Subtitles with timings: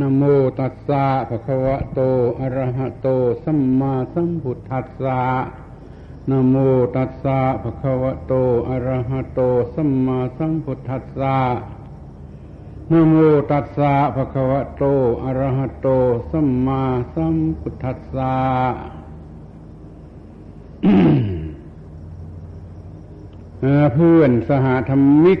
[0.00, 0.22] นโม
[0.58, 2.00] ตัสสะภะคะวะโต
[2.40, 3.08] อะระหะโต
[3.44, 5.22] สัมมาสัมพุทธัสสะ
[6.30, 6.56] นโม
[6.96, 8.32] ตัสสะภะคะวะโต
[8.68, 9.40] อะระหะโต
[9.74, 11.38] สัมมาสัมพุทธัสสะ
[12.90, 13.16] นโม
[13.50, 14.84] ตัสสะภะคะวะโต
[15.24, 15.88] อะระหะโต
[16.30, 16.82] สัมมา
[17.14, 18.34] สัมพุทธัสสะ
[23.94, 25.40] เพื่อนสหธรรมิก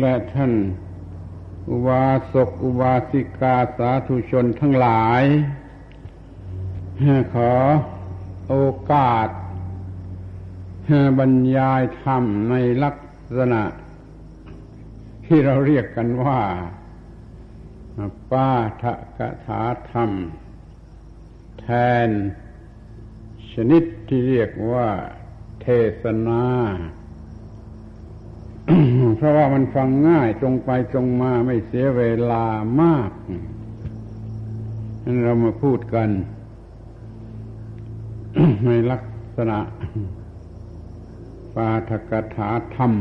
[0.00, 0.52] และท่าน
[1.70, 5.24] อุบาสกอุบาสิกาสาธุชนทั้งหลาย
[7.34, 7.52] ขอ
[8.48, 8.56] โอ
[8.92, 9.28] กาส
[11.18, 12.96] บรรยายธรรมในลัก
[13.36, 13.62] ษณะ
[15.26, 16.40] ที่เราเรียกกันว่า
[18.30, 18.50] ป้า
[18.82, 20.10] ทะกถาธรรม
[21.60, 21.66] แท
[22.06, 22.08] น
[23.52, 24.88] ชนิดที่เรียกว่า
[25.62, 25.66] เท
[26.02, 26.44] ศนา
[29.16, 32.44] เพราะว่ามันฟังง่ายตรงไปตรงมาไม่เสียเวลา
[32.82, 33.10] มาก
[35.04, 36.08] นั้นเรามาพูดกัน
[38.66, 39.02] ในลัก
[39.36, 39.58] ษณะ
[41.54, 42.92] ปาทกถาธรรม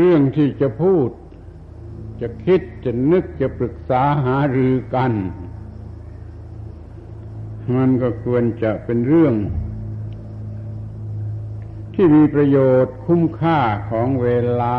[0.00, 1.08] เรื่องที่จะพูด
[2.20, 5.12] จะคิดจะนึกจะปรึกษาหารือกัน
[7.76, 9.34] มันก็ควรจะเป็นเรื่อง
[11.94, 13.58] ที่มีประโยชน์คุ้มค่า
[13.90, 14.28] ของเว
[14.60, 14.78] ลา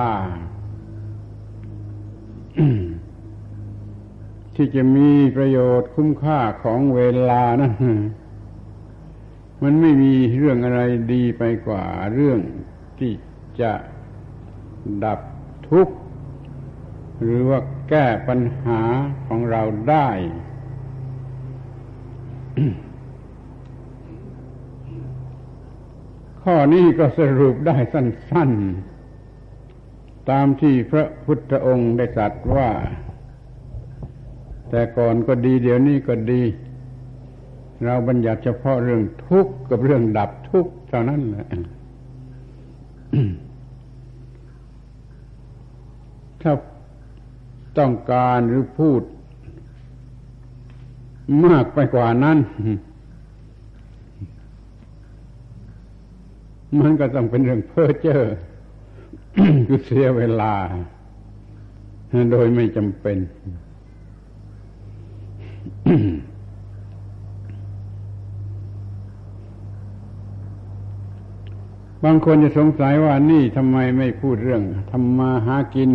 [4.55, 7.71] ที่จะมีประโยชน์คุ้มค่าของเวลานะ
[9.63, 10.81] มันไม่มีเรื่องอะไร
[11.13, 11.83] ดีไปกว่า
[12.13, 12.39] เรื่อง
[12.99, 13.11] ที่
[13.61, 13.73] จะ
[15.03, 15.19] ดับ
[15.69, 15.95] ทุกข์
[17.21, 18.81] หรือว่าแก้ปัญหา
[19.27, 20.09] ของเราได้
[26.43, 28.51] ข้อนี้ก็สรุปได้สั้น
[29.45, 32.69] ๆ ตามที่พระพุทธองค์ได้ตรัสว่า
[34.69, 36.41] แต่ก่อนก็ดีเดี๋ยวนี้ก็ดี
[37.83, 41.47] เราบัญญัติเฉพาะเรื่องทุกข์กับเรื่องดับทุกข์เท่านั้นแหละ
[46.41, 46.53] ถ้า
[47.77, 49.01] ต้องการหรือพูด
[51.45, 52.37] มากไปกว่านั้น
[56.79, 58.21] มันก็ต้องเป็นเรื่องเพ้อเจ้อ
[59.67, 60.53] คือเสียเวลา
[62.31, 63.17] โดยไม่จำเป็น
[72.03, 75.89] บางคนจะสงสัยว่านี่ทำไมไม่พูดเรื่องทำมาหากิน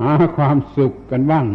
[0.00, 1.46] หาความสุขกันบ้าง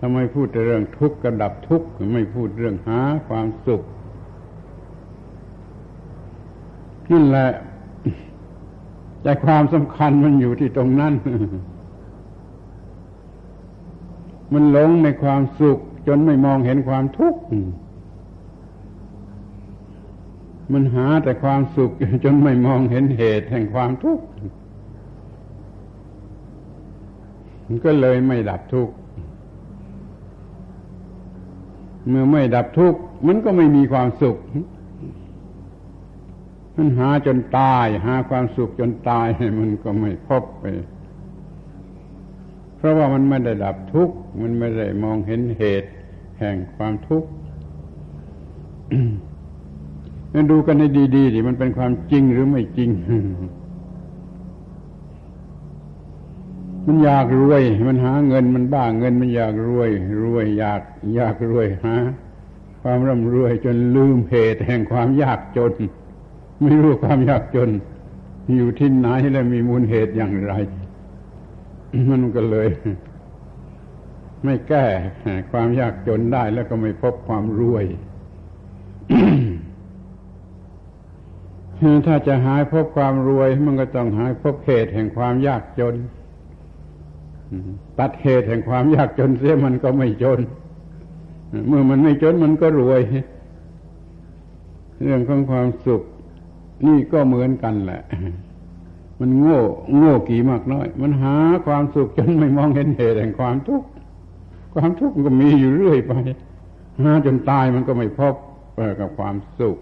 [0.00, 3.82] ทำไมพูดแต่เรื่องทุกข์กระดับทุกข์ไม่พูดเรื่องหาความสุข
[7.10, 7.50] นั่นแหละ
[9.22, 11.14] ใจความสำคัญมันอยู่ที่ตรงนั้น
[14.52, 17.40] มันหลงในความสุข จนไม่มองเห็นความทุกข์
[20.72, 21.90] มันหาแต่ความสุข
[22.24, 24.24] จนไม่มองเห็นเหตุแห่งความทุกข์
[27.66, 28.94] มันก็เลยไม่ดับทุกข์
[32.08, 34.36] เมื่อไม่ดับทุกข์ มันก็ไม่มีความสุข
[36.76, 39.26] มันหาจนตาย หาความสุขจนตาย
[39.58, 40.64] มันก็ไม่พบไป
[42.76, 45.90] เพราะว่ามันไม่ได้ดับทุกข์ มันไม่ได้มองเห็นเหตุ
[46.38, 47.28] แห่งความทุกข์
[50.32, 52.90] งั้นดูกันให้ดีๆดิมันเป็นความจริงหรือไม่จริง
[56.86, 59.90] มันอยากรวย มันหาเงินมันบ้าเงิน มันอยากรวย
[60.22, 60.82] รวยอยาก
[61.14, 61.96] อยากรวยหา
[62.82, 65.72] ความร่ำรวยจนลืมเหตุแห่งความยากจน
[66.62, 67.70] ไม่รู้ความยากจน
[68.56, 70.52] อยู่ที่ไหนและมีมูลเหตุอย่างไร
[72.10, 72.68] มันก็เลย
[74.44, 74.86] ไม่แก้
[75.50, 77.84] ความยากจนได้แล้วก็ไม่พบความรวย
[82.06, 85.94] ถ้าจะหายพบความรวย มันก็ต้องหายพบเหตุแห่งความยากจน
[87.98, 90.40] ตัดเหตุแห่งความยากจนเสียมันก็ไม่จน
[91.68, 93.00] เมื่อมันไม่จนมันก็รวย
[95.02, 96.02] เรื่องของความสุข
[96.86, 98.02] นี่ก็เหมือนกันแหละ
[99.20, 99.60] มันโง่
[99.96, 101.36] โง่กี่มากน้อย มันหา
[101.66, 103.88] ความสุขจนไม่มองเห็นเหตุแห่งความทุกข์
[104.74, 106.12] ความทุกข์มันก็มีอยู่เรื่อยไป
[107.02, 108.34] หาจนตายมันก็ไม่พบ
[109.00, 109.78] กับความสุข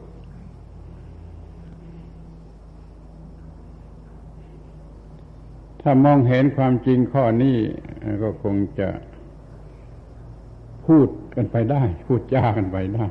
[5.83, 7.57] ถ้ามองเห็นความจริงข้อนี้
[8.23, 8.89] ก็คงจะ
[10.87, 13.07] พูดกันไปได้ พูดจ้ากันไปได้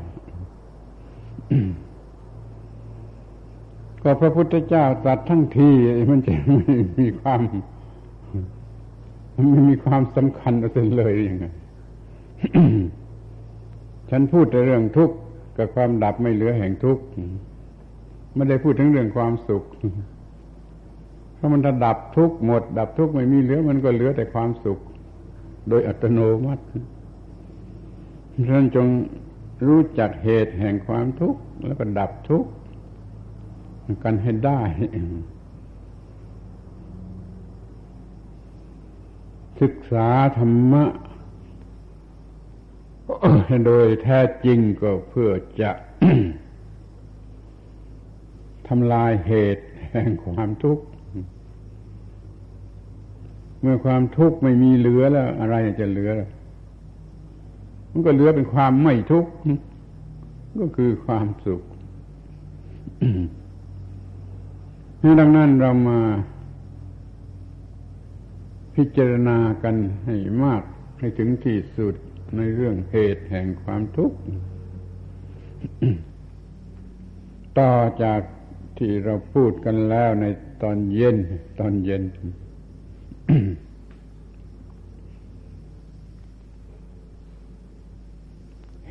[4.09, 5.69] ก็พระพุทธเจ้าตรัสทั้งที
[6.11, 7.41] มันจะไม่มีความ
[9.33, 11.45] ไมันมีความสำคัญอะไรเลยยังไง
[14.09, 15.15] ฉันพูดแต่เรื่องทุกข์
[15.57, 17.03] กับความดับไม่เหลือแห่งทุกข์
[18.35, 19.63] ไม่ได้พูดถึงเรื่องความสุข
[21.35, 24.79] เพราะมันถ้าดับทุกข์หมด ดับทุกข์ไม่มีเหลือมันก็เหลือแต่ความสุข
[25.69, 26.63] โดยอัตโนมัติ
[28.49, 28.87] ท่านจง
[29.67, 32.49] รู้จักเหตุแห่งความทุกข์แล้วก็ดับทุกข์
[34.03, 34.61] กันให้ได้
[39.61, 40.83] ศึกษาธรรมะ
[43.65, 45.29] โดยแท้จริงก็เพื่อ
[45.61, 45.71] จะ
[48.67, 50.85] ทำลายเหตุแห่งความทุกข์
[53.61, 56.11] เมื่อความทุกข์ไม่มีเหลือแล้ว อะไรจะเหลือ
[57.91, 59.31] มันก็เหลือเป็นความไม่ทุกข์
[60.59, 61.61] ก็คือความสุข
[65.19, 65.99] ดังนั้นเรามา
[68.75, 70.63] พิจารณากันให้มาก
[70.99, 71.95] ให้ถึงที่สุด
[72.35, 74.17] ในเรื่องเหตุแห่งความทุกข์
[77.59, 77.73] ต่อ
[78.03, 78.21] จาก
[78.77, 80.25] ที่เราพูดกันแล้วใน
[80.61, 81.17] ตอนเย็น
[81.59, 82.03] ตอนเย็น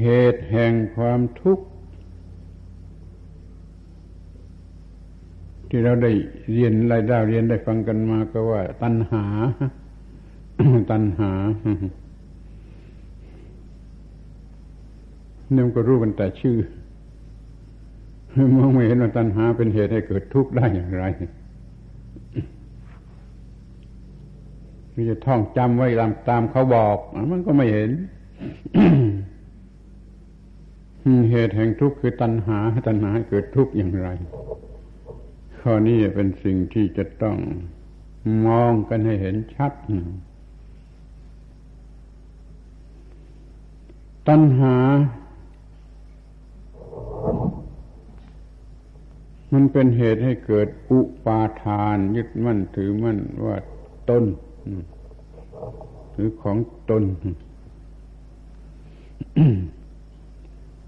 [0.03, 1.67] เหตุแห่งความทุกข์
[5.69, 6.13] ที่เราได้
[6.53, 9.25] เรียนรายได้เรียนได้ฟังกันมาก็ว่า ตัณหา
[10.91, 11.33] ตัณหา
[15.53, 16.59] เนี่ยมันก็รู้กันแต่ชื่อ
[18.57, 21.05] มองไม่เห็นว่าตัณหาเป็นเหตุให้เกิดทุกข์ได้อย่างไร
[24.93, 26.99] คือจะท่องจำไว้ตามตามเขาบอก
[27.31, 27.91] มันก็ไม่เห็น
[31.31, 34.09] เหตุแห่งทุกข์คือตัณหาตัณหาเกิดทุกข์อย่างไร
[35.69, 37.37] ข้อนี้เป็นสิ่งที่จะต้อง
[38.47, 39.73] มองกันให้เห็นชัด
[44.29, 44.77] ตัณหา
[49.53, 53.57] มันเป็นเหตุให้เกิดอุปาทาน ยึดมั่นถือมั่นว่า
[54.11, 54.25] ตน
[56.13, 56.57] หรือของ
[56.91, 57.05] ตน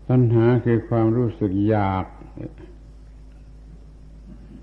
[0.09, 2.07] ตัณหาคือความรู้สึกอยาก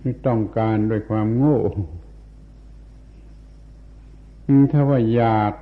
[0.08, 1.60] ที่ต้องการด้วยความโง่
[4.72, 5.54] ถ้าว่าอยาก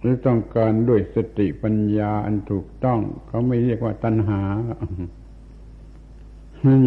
[0.00, 4.42] หรือต้องการด้วยสติปัญญาอันถูกต้อง เขาไม่เรียกว่าตัณหา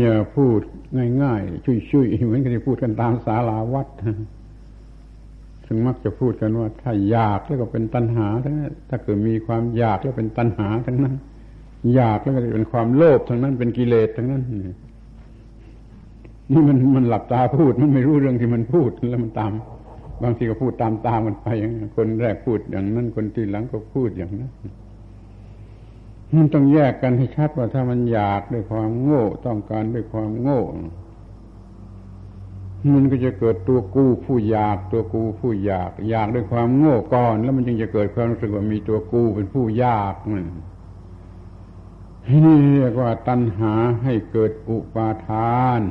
[0.01, 0.59] อย่าพูด
[1.23, 3.87] ง่ายๆชุยๆเหมือนกับที่พูดกันตามศาลาวัด
[5.65, 11.15] ถึงมักจะพูดกันว่า ถ้าอยากแล้วก็เป็นตัณหาทั้งนั้นถ้าเกิดมีความอยากแล้วเป็นตัณหาทั้งนั้น
[11.95, 14.43] อยากแล้วก็เป็นความโลภทั้งนั้นเป็นกิเลสทั้งนั้น
[16.53, 19.51] นี่มันมันหลับตาพูดมันไม่รู้เรื่องที่มันพูดแล้วมันตาม
[20.23, 24.51] บางทีก็พูดตามตามมันไปอย่างคนแรกพูดอย่างนั้นคนที่หลังก็พูดอย่างนั้น
[26.35, 30.61] มันต้องแยกกันให้ชัดว่าถ้ามันอยากด้วยความโง่ ต้องการด้วยความโง่
[32.95, 40.45] มันก็จะเกิดตัวกูผู้อยาก ตัวกูผู้อยาก อยากด้วยความโง่ก่อน แล้วมันจึงจะเกิดความรู้สึกว่ามีตัวกูเป็นผู้ยากมัน
[42.27, 43.73] นี่เรียกว่าตัณหา
[44.03, 45.81] ให้เกิดอุปาทาน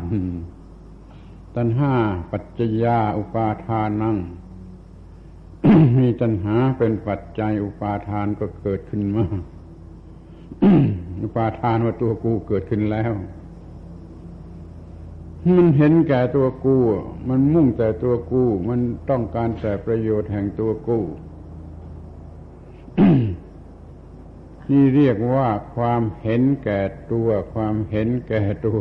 [1.56, 1.92] ตัณหา
[2.30, 4.16] ปัจจยาอุปาทานัง
[5.98, 9.24] มีตัณหาเป็นปัจจัยอุปาทานก็เกิดขึ้นมา
[11.22, 13.12] อุปาทานว่าตัวกูเกิดขึ้นแล้ว
[15.56, 16.76] มันเห็นแก่ตัวกู
[17.28, 20.98] มันมุ่งแต่ตัวกู มันต้องการแต่ประโยชน์แห่งตัวกู
[24.70, 26.80] นี่เรียกว่าความเห็นแก่
[27.12, 28.80] ตัว ความเห็นแก่ตัว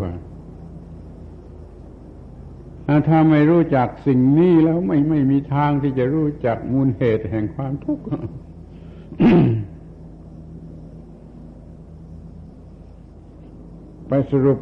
[3.08, 8.04] ถ้าไม่รู้จักสิ่งนี้แล้วไม่ไม่มีทางที่จะรู้จักมูลเหตุแห่งความทุกข์
[14.08, 14.60] ไปสรุป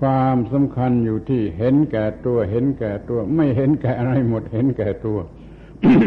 [0.00, 5.18] ความสำคัญอยู่ที่เห็นแก่ตัว เห็นแก่ตัว ไม่เห็นแก่อะไรหมด เห็นแก่ตัว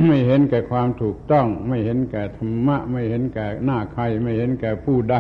[0.08, 5.15] ไม่เห็นแก่ความถูกต้อง ไม่เห็นแก่ธรรมะ ไม่เห็นแก่หน้าใคร ไม่เห็นแก่ผู้ใด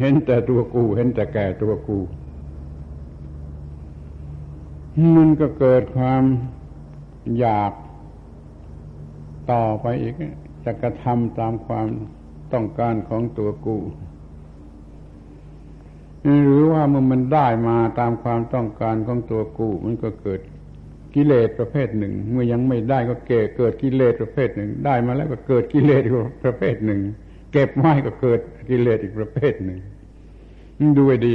[0.00, 1.98] เห็นแต่ตัวกู เห็นแต่แก่ตัวกู
[5.16, 6.22] มันก็เกิดความ
[7.38, 7.72] อยาก
[9.52, 10.14] ต่อไปอีก
[10.64, 11.86] จะกระทำตามความ
[12.52, 13.76] ต้องการของตัวกู
[16.44, 20.40] หรือว่าเมื่อมันได้มาตามความต้องการของตัวกู มันก็เกิด
[21.16, 27.00] กิเลสประเภทหนึ่ง เมื่อยังไม่ได้ก็เกิดเกิดกิเลสประเภทหนึ่ง ได้มาแล้วก็เกิดกิเลสอีกประเภทหนึ่ง
[27.52, 29.78] เก็บไว้ก็เกิดกิเลสอีกประเภทหนึ่ง
[30.96, 31.34] ดูไอ้ดี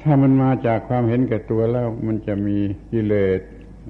[0.00, 2.56] ถ้ามันมาจากความเห็นแก่ตัวแล้ว มันจะมี
[2.92, 3.40] กิเลส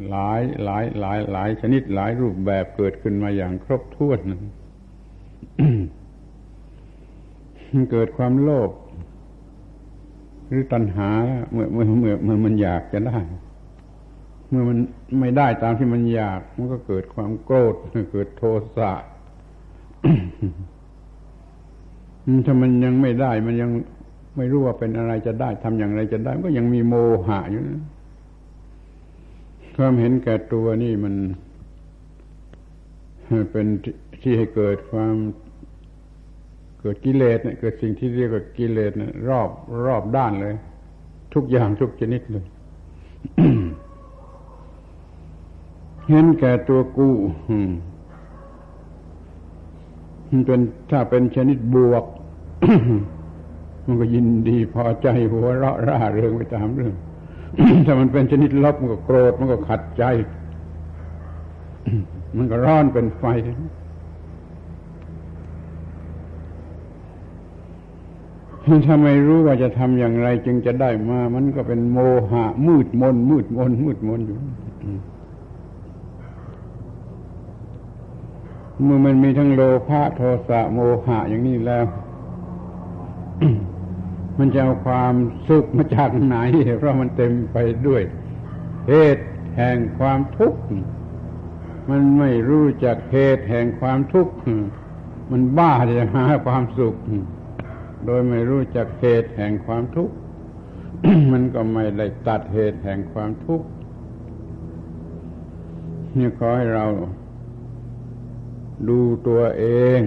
[0.08, 4.20] หลายหลายหลายหลายชนิดหลายรูปแบบเกิดขึ้นมาอย่างครบถ้วน
[7.92, 8.70] เกิดความโลภ
[10.46, 11.10] หรือตัณหา
[11.52, 13.18] เมื่อเมื่อเมื่อเมื่อมันอยากจะได้
[14.50, 14.78] เมื่อมัน
[15.20, 17.74] ไม่ได้ตามที่มันอยาก มันก็เกิดความโกรธ
[18.12, 18.42] เกิดโท
[18.76, 18.92] สะ
[22.46, 23.70] ถ้ามันยังไม่ได้ มันยัง
[24.36, 26.94] ไม่รู้ว่าเป็นอะไรจะได้ทำอย่างไรจะได้ มันก็ยังมีโม
[27.28, 27.82] หะอยู่นะ
[29.76, 31.14] ความเห็นแก่ตัวนี่มัน
[33.52, 33.66] เป็น
[34.22, 35.14] ที่ให้เกิดความ
[36.80, 39.50] เกิดกิเลสเนี่ยเกิดสิ่งที่เรียกว่ากิเลสเนี่ยรอบ
[39.86, 40.54] รอบด้านเลย
[41.34, 42.44] ทุกอย่างทุกชนิดเลย
[46.10, 47.10] เห็นแก่ตัวกู
[50.30, 52.04] มันเป็นถ้าเป็นชนิดบวก
[53.84, 56.94] มันก็ยินดีพอใจหัวเราะร่าเริงไปตามเรื่อง
[57.86, 60.04] ถ้ามันเป็นชนิดลบมันก็โกรธมันก็ขัดใจ
[62.36, 63.24] มันก็ร้อนเป็นไฟ
[68.86, 71.98] ถ้าไม่รู้ว่าจะทำอย่างไร จึงจะได้มา มันก็เป็นโม
[72.30, 74.38] หะมืดมนมืดมนมืดมนอยู่
[78.84, 81.86] เมื่อมันมีทั้งโลภะโทสะโมหะอย่างนี้แล้ว
[84.38, 85.14] มันจะเอาความ
[85.48, 86.36] สุขมาจากไหน
[86.78, 88.02] เพราะมันเต็มไปด้วย
[88.88, 90.60] เหตุแห่งความทุกข์
[91.90, 94.32] มันไม่รู้จักเหตุแห่งความทุกข์
[95.30, 96.94] มันบ้าจะหาความสุข
[98.04, 100.14] โดยไม่รู้จักเหตุแห่งความทุกข์
[101.32, 103.66] มันก็ไม่ได้ตัดเหตุแห่งความทุกข์
[106.16, 106.86] นี่ขอให้เรา
[108.88, 109.64] ดูตัวเอ
[109.98, 110.00] ง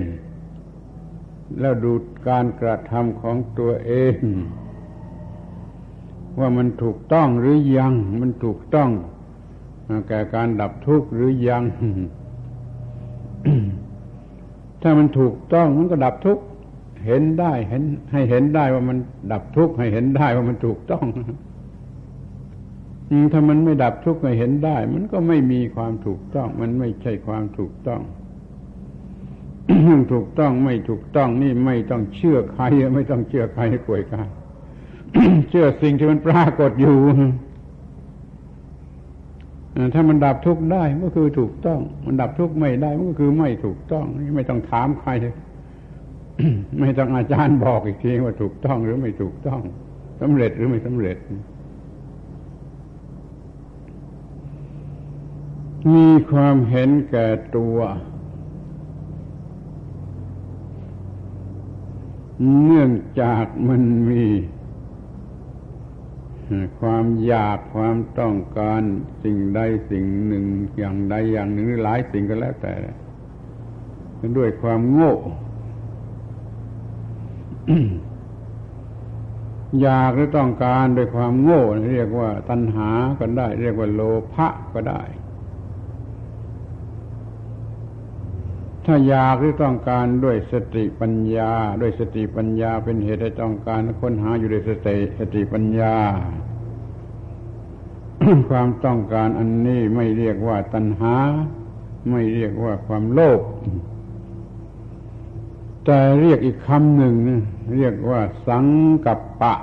[1.60, 1.92] แล้วดู
[2.27, 4.15] การกระทำของตัวเอง
[6.39, 8.89] ว่ามันถูกต้องหรือยัง มันถูกต้อง
[10.08, 11.63] แก่การดับทุกข์หรือยัง
[14.82, 16.44] ถ้ามันถูกต้องมันก็ดับทุกข์
[17.06, 18.98] เห็นได้เห็น ให้เห็นได้ว่ามัน
[19.32, 21.06] ดับทุกข์ให้เห็นได้ว่ามันถูกต้อง
[23.34, 28.01] ถ้ามันไม่ดับทุกข์ให้เห็นได้ มันก็ไม่มีความถูกต้อง มันไม่ใช่ความถูกต้อง
[30.13, 32.63] ถูกต้องไม่ถูกต้องนี่ไม่ต้องเชื่อใคร
[32.96, 34.27] ไม่ต้องเชื่อใครป่วยกาย
[35.50, 36.98] เชื่อสิ่งที่มันปรากฏอยู่
[39.93, 44.05] ถ้ามันดับทุกข์ได้ก็คือถูกต้อง มันดับทุกข์ไม่ได้มันก็คือไม่ถูกต้อง
[44.36, 45.12] ไม่ต้องถามใคร
[46.79, 49.62] ไม่ต้องอาจารย์บอกอีกทีว่าถูกต้องหรือไม่ถูกต้อง
[50.22, 51.17] สำเร็จหรือไม่สำเร็จ
[55.93, 57.27] มีความเห็นแก่
[57.58, 57.77] ตัว
[62.66, 64.25] เนื่องจากมันมี
[66.80, 68.82] ความอยากความต้องการ
[69.24, 69.60] สิ่งใด
[69.92, 70.46] สิ่งหนึ่ง
[70.78, 72.74] อย่างใดอย่างหนึ่งหรือหลายสิ่งก็แล้วแต่
[74.38, 75.16] ด้วยความโง่
[79.82, 81.63] อยากหรือต้องการด้วยความโง่
[81.94, 84.02] เรียกว่าตัณหาก็ได้ เรียกว่าโล
[84.34, 85.02] ภะก็ได้
[88.86, 95.96] ถ้าอยากหรือต้องการด้วยสติปัญญา ด้วยสติปัญญาเป็นเหตุให้ต้องการค้นหาอยู่ด้วยสติสติปัญญา
[98.50, 101.16] ความต้องการอันนี้ไม่เรียกว่าตัณหา
[102.12, 103.42] ไม่เรียกว่าความโลภ
[105.86, 107.13] แต่เรียกอีกคำหนึ่ง
[107.75, 108.66] เรียกว่า สัง
[109.06, 109.54] กัปปะ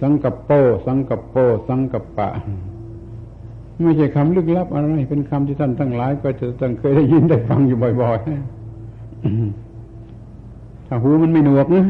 [0.00, 0.50] สังกัปโป
[0.86, 1.36] สังกัปโป
[1.68, 2.28] สังกัปปะ
[3.82, 8.28] ไม่ใช่คำลึกลับอะไร เป็นคำที่ท่านทั้งหลายก็จะต้องเคยได้ยินได้ฟังอยู่บ่อยๆ
[10.86, 11.86] ถ้าหูมันไม่หนวกนะ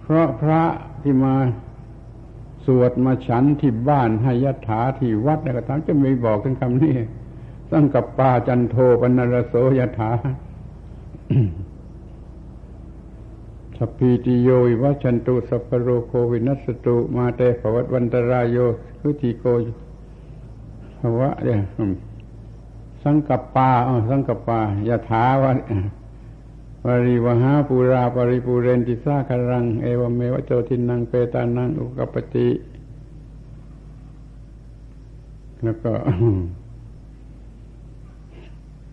[0.00, 0.62] เพราะพระ
[1.02, 1.34] ที่มา
[2.66, 6.94] สวดมาฉันที่บ้านให้ยถาที่วัดอะไรก็ตามจะไม่บอกถึงคำนี้
[7.70, 10.10] สังกับปาจันโทปนรโสยถา
[13.78, 14.48] สพีติโย
[14.82, 18.56] วัชันตุสัพโรโควินัสตุ มาเตภวัตวันตรายโย
[19.04, 19.44] คุติโก
[21.00, 21.60] ภวะเนี่ย
[23.02, 23.70] สังกับปา
[24.10, 25.52] สังกับปายถาวะ
[26.84, 32.48] วาริวหาปูราปริปูเรนติสาคารัง เอวเมวะโจทินังเปตานังอุกปติ
[35.62, 35.92] แล้วก็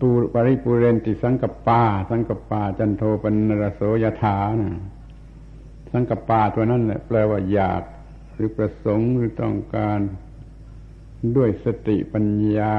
[0.06, 4.70] ูปริปุเรนติสังกปา สังกปา จันโทปนรโสยถานะ
[5.92, 7.82] สังกปาตัวนั้นแหละแปลว่าอยาก
[8.40, 10.00] รือประสงค์หรือต้องการ
[11.36, 12.78] ด้วยสติปัญญา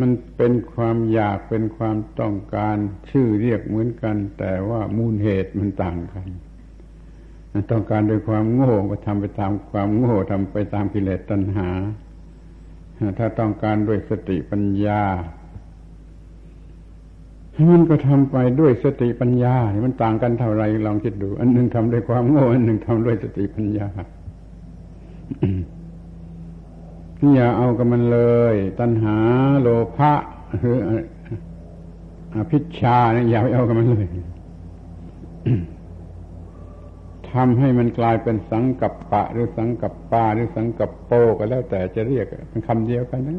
[0.00, 2.76] มันเป็นความอยากเป็นความต้องการ
[3.10, 6.28] ชื่อเรียกเหมือนกัน แต่ว่ามูลเหตุมันต่างกัน
[7.70, 11.68] ต้องการโดยความโง่ก็ทำไปตามความโง่ทำไปตามกิเลสตัณหา
[13.18, 15.02] ถ้าต้องการด้วยสติปัญญา
[17.68, 23.88] มันก็ทำไปด้วยสติปัญญามันต่างกันเท่าไรลองคิดดู อันหนึ่งทำด้วยความโง่อันหนึ่งทำด้วยสติปัญญา
[27.34, 28.20] อย่าเอากับมันเล
[28.52, 29.16] ย ตัณหา
[29.60, 30.12] โลภะ
[30.58, 30.76] หรือ
[32.34, 34.06] อภิชาเนี่ยอย่าไปเอากับมันเลย
[37.32, 43.38] ทำให้มันกลายเป็นสังกัปปะ หรือสังกัปปาหรือสังกัปโปก็แล้วแต่จะเรียกเป็นคำเดียวกันนะ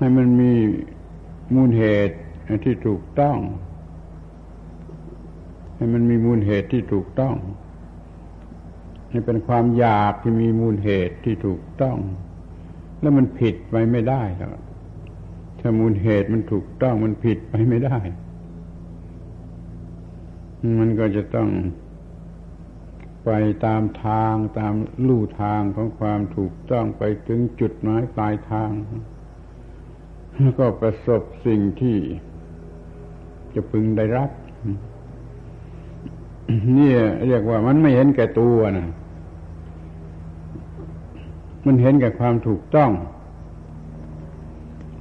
[0.00, 0.52] ให้มันมี
[1.54, 2.16] มูลเหตุ
[2.64, 3.38] ที่ถูกต้อง
[5.76, 7.34] ให้มันมีมูลเหตุที่ถูกต้อง
[9.10, 11.98] ให้เป็นความอยากที่มีมูลเหตุที่ถูกต้อง
[13.00, 14.50] แล้วมันผิดไปไม่ได้แล้ว
[15.60, 17.98] ถ้ามูลเหตุมันถูกต้องมันผิดไปไม่ได้
[20.80, 21.48] มันก็จะต้อง
[23.24, 23.30] ไป
[23.66, 24.74] ตามทางตาม
[25.06, 28.70] ลู่ทางของความถูกต้องไปถึงจุดหมายปลายทาง
[30.58, 31.98] ก็ประสบสิ่งที่
[33.54, 34.30] จะพึงได้รับ
[36.78, 36.92] นี่
[37.28, 38.88] เรียกว่ามันไม่เห็นแก่ตัวนะ
[41.66, 42.90] มันเห็นแก่ความถูกต้อง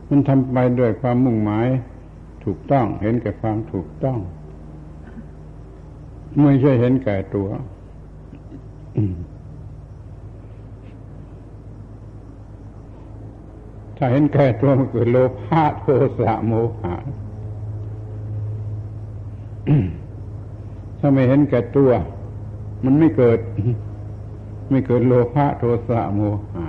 [0.10, 1.68] มันทำไปด้วยความมุ่งหมาย
[2.46, 4.18] ถูกต้อง เห็นแก่ความถูกต้อง
[6.42, 7.48] ไม่ใช่เห็นแก่ตัว
[14.02, 15.86] ถ้าเห็นแก่ตัวมันเกิดโลภะโท
[16.20, 16.96] สะโมหะ
[21.00, 21.92] ถ้าไม่เห็นแก่ตัว
[22.86, 23.40] มันไม่เกิด
[24.70, 26.22] ไม่เกิดโลภะโทสะโม
[26.54, 26.68] หะ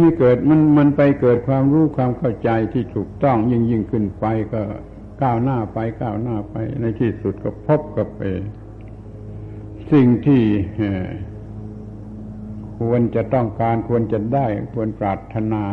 [0.00, 4.62] ไม่เกิดมันมันไปเกิดความรู้ความเข้าใจที่ถูกต้องยิ่งยิ่งขึ้นไปก็
[5.22, 8.26] ก้าวหน้าไปก้าวหน้าไป ในที่สุดก็พบกับเอ
[9.92, 10.42] สิ่งที่
[12.78, 15.64] ควรจะต้องการควรจะได้ ควรปรารถนา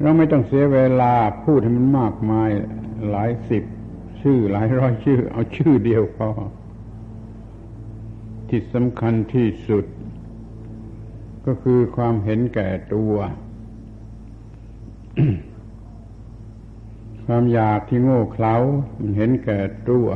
[0.00, 1.12] เราไม่ต้องเสียเวลา
[1.44, 2.50] พูดให้มันมากมาย
[3.10, 3.64] หลายสิบ
[4.20, 6.28] ชื่อหลายร้อยชื่อ เอาชื่อเดียวพอ
[8.48, 9.84] ที่สำคัญที่สุด
[11.46, 13.14] ก็คือความเห็นแก่ตัว
[17.26, 18.54] ความอยากที่โง่เขลา
[19.16, 19.58] เห็นแก่
[19.90, 20.06] ตัว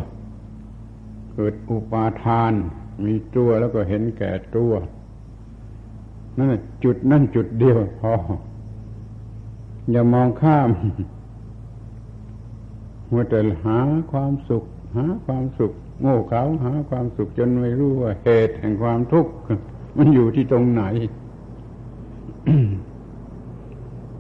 [1.33, 2.53] เกิดอุปาทาน
[3.05, 4.73] มีตัวแล้วก็เห็นแก่ตัว
[6.37, 6.49] นั่น
[6.85, 8.13] จุดนั่นจุดเดียวพอ
[9.91, 10.71] อย่ามองข้าม
[13.11, 13.79] มัวแต่หา
[14.13, 14.65] ความสุข
[14.97, 19.33] หาความสุข โง่เขลาหาความสุขจนไม่รู้ว่าเหตุแห่งความทุกข์
[19.97, 20.83] มันอยู่ที่ตรงไหน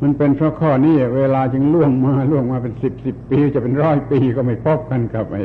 [0.02, 5.44] มันเป็นเพราะข้อนี้เวลาจึงล่วงมาล่วงมาเป็นสิบสิบปี จะเป็นร้อยปีก็ไม่พบกันกับไอ้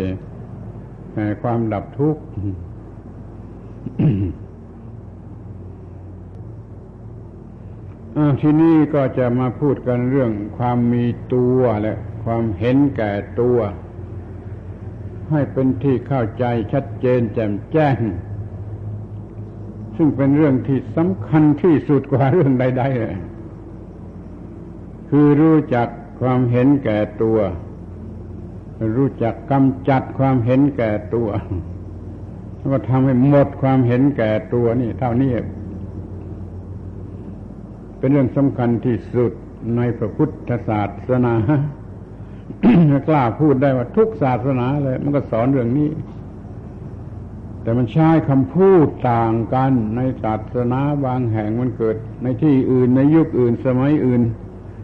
[1.41, 2.21] ความดับทุกข์
[8.41, 13.57] ที่นี่ก็จะมาพูดกันเรื่องความมีตัวและความเห็นแก่ตัว
[15.31, 17.97] ให้เป็นที่เข้าใจชัดเจนแจ่มแจ้ง
[19.97, 23.17] ซึ่งเป็นเรื่องที่สำคัญที่สุดกว่าเรื่องใด ๆเลย
[25.09, 25.87] คือรู้จัก
[26.19, 27.37] ความเห็นแก่ตัว
[28.97, 31.29] รู้จักกำจัดความเห็นแก่ตัว
[32.57, 35.31] แล้วก็ทำให้หมดความเห็นแก่ตัวนี่ เท่านี้
[37.97, 39.31] เป็นเรื่องสำคัญที่สุด
[39.75, 41.33] ในพระพุทธศาสนา
[43.07, 45.89] กล้าพูดได้ว่าทุกศาสนาเลยมันก็สอนเรื่องนี้
[47.61, 54.21] แต่มันใช้คำพูดต่างกันในศาสนาบางแห่งมันเกิด ในที่อื่นในยุคอื่นสมัยอื่น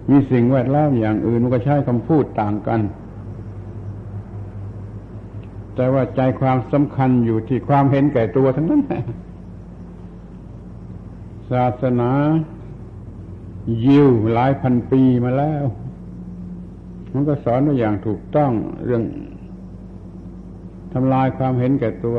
[0.10, 2.82] มีสิ่งแวดล้อมอย่างอื่นมันก็ใช้คำพูดต่างกัน
[5.76, 8.82] แต่ว่าใจความสำคัญอยู่ที่ความเห็นแก่ตัวทั้งนั้น
[11.52, 12.12] ศาสนา
[13.86, 15.66] ยิวหลายพันปีมาแล้ว
[17.14, 18.52] มันก็สอนว่าอย่างถูกต้อง
[18.86, 19.04] เรื่อง
[20.94, 22.18] ทำลายความเห็นแก่ตัว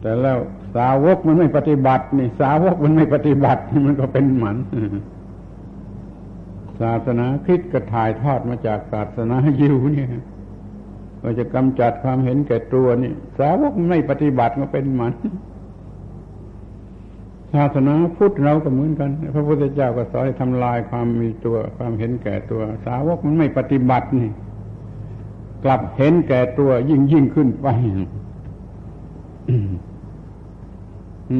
[0.00, 0.38] แต่แล้ว
[0.76, 4.56] สาวกมันไม่ปฏิบัติ นี่ สาวกมันไม่ปฏิบัติมันก็เป็นหมัน
[6.80, 10.08] ศาสนาคริสต์ก็ถ่ายทอดมาจากศาสนายิวเนี่ย
[11.20, 15.12] เราจะกำจัดความเห็นแก่ตัวนี่ สาวกไม่ปฏิบัติก็เป็นหมัน
[17.54, 24.30] ศาสนาพุทธเราก็เหมือนกัน พระพุทธเจ้าก็สอนให้ทำลายความมีตัว ความเห็นแก่ตัว สาวกมันไม่ปฏิบัตินี่
[25.64, 27.66] กลับเห็นแก่ตัวยิ่งยิ่งขึ้นไป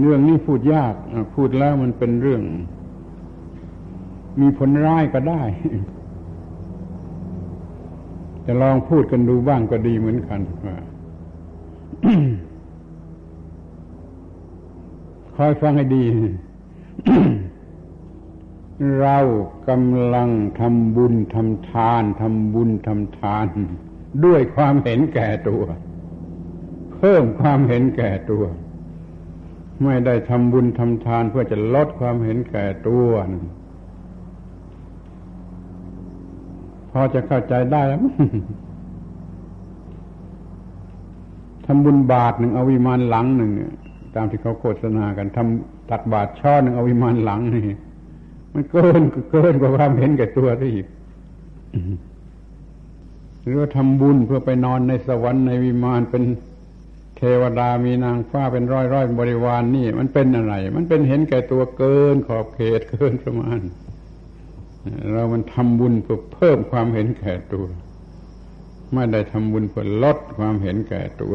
[0.03, 0.95] เรื่องนี้พูดยาก
[1.35, 2.43] พูดแล้วมันเป็นเรื่อง
[4.41, 5.43] มีผลร้ายก็ได้
[8.45, 10.77] จะลองพูดกันดูบ้างก็ดีเหมือนกันว่า
[15.35, 16.05] คอยฟังให้ดี
[19.01, 19.19] เรา
[19.69, 23.47] กำลังทำบุญทำทานทำบุญทำทาน
[24.25, 25.63] ด้วยความเห็นแก่ตัว
[26.95, 28.45] เพิ่มความเห็นแก่ตัว
[29.85, 33.09] ไม่ได้ทำบุญทำทานเพื่อจะลดความเห็นแก่ตัว
[36.91, 38.01] พอจะเข้าใจได้แล้ว
[41.67, 43.51] ทำบุญบาทหนึ่งเอาวิมานหลังหนึ่ง
[44.15, 47.67] ตามที่เขาโฆษณากันทำตักบาทช่อหนึ่งเอาวิมานหลังนี่
[48.53, 50.87] มันเกินเกินกว่าความเห็นแก่ตัวที่อีก
[53.43, 56.23] หรือว่าทำบุญเพื่อไปนอนในสวรรค์ในวิมานเป็น
[57.19, 63.61] เทวดามีนางฟ้าเป็นร้อยร้อยบริวารนนี่ มันเป็นอะไร มันเป็นเห็นแก่ตัวเกินขอบเขตเกินประมาณ
[65.13, 67.67] เรามันทำบุญเพื่อเพิ่มความเห็นแก่ตัว
[68.93, 71.35] ไม่ได้ทำบุญเพื่อลดความเห็นแก่ตัว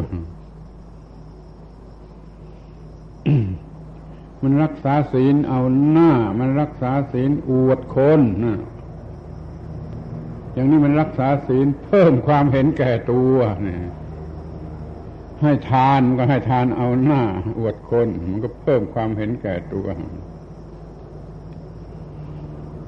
[4.41, 8.59] มันรักษาศีลเอาหน้า มันรักษาศีลอวดคนนะ
[10.53, 13.79] อย่างนี้มันรักษาศีลเพิ่มความเห็นแก่ตัวเนี่ย
[15.43, 17.21] ให้ทานมันก็ให้ทานเอาหน้า
[17.59, 19.87] อวดคน มันก็เพิ่มความเห็นแก่ตัว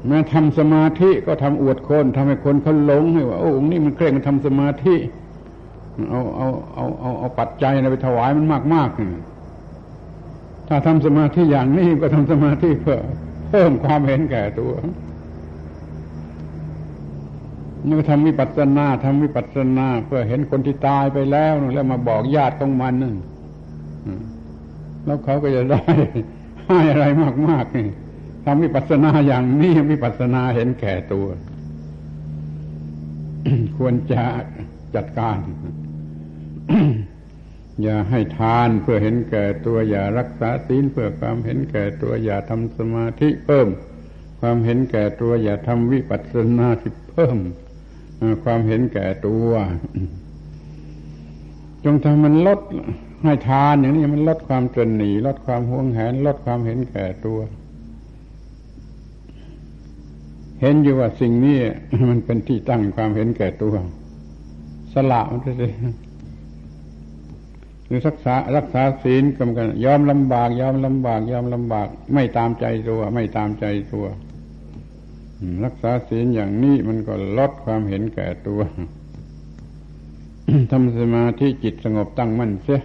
[0.07, 4.95] แม้ทำสมาธิก็ทำอวดคนทำให้คนเขาหลงให้ว่าโอ้องนี่มันเคร่งมันทำสมาธิ
[6.09, 8.89] เอาเอาเอาเอาเอาปัจจัยไปถวายมันมากมาก
[10.67, 12.99] ถ้าทำสมาธิอย่างนี้ก็ทำสมาธิเพื่อ
[13.49, 14.73] เพิ่มความเห็นแก่ตัว
[17.87, 23.15] นี่ก็ทำวิปัสสนาทำวิปัสสนา เพื่อเห็นคนที่ตายไปแล้วแล้วมาบอกญาติของมันนั่น
[25.05, 25.81] แล้วเขาก็จะได้
[26.67, 27.05] ให้อะไร
[27.49, 27.87] มากๆนี่
[28.45, 31.27] ทำวิปัสสนาอย่างนี้วิปัสสนาเห็นแก่ตัว
[33.77, 34.23] ควรจะ
[34.95, 35.37] จัดการ
[37.81, 43.67] อย่าให้ทานเพื่อเห็นแก่ตัว อย่ารักษาศีลเพื่อความเห็นแก่ตัว อย่าทำสมาธิเพิ่ม
[44.39, 47.37] ความเห็นแก่ตัว อย่าทำวิปัสสนาที่เพิ่ม
[48.43, 49.49] ความเห็นแก่ตัว
[51.83, 52.59] จงทำมันลด
[53.23, 57.39] ให้ทานอย่างนี้มันลดความจนหนีลดความห่วงแหน ลดความเห็นแก่ตัว
[60.61, 61.57] เห็นอยู่ว่าสิ่งนี้
[62.09, 63.75] มันเป็นที่ตั้งความเห็นแก่ตัว
[64.93, 65.61] สละมันจะห
[67.89, 74.05] รือรักษารักษาศีลกำกันยอมลำบาก ยอมลำบาก ยอมลำบาก ไม่ตามใจตัว ไม่ตามใจตัว
[75.65, 78.62] รักษาศีลอย่างนี้มันก็ลดความเห็นแก่ตัว
[80.71, 82.81] ทำสมาธิจิตสงบตั้งมั่นเสีย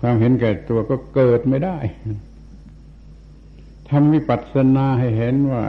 [0.00, 1.78] ความเห็นแก่ตัวก็เกิดไม่ได้
[3.90, 5.62] ทำวิปัสสนาให้เห็นว่า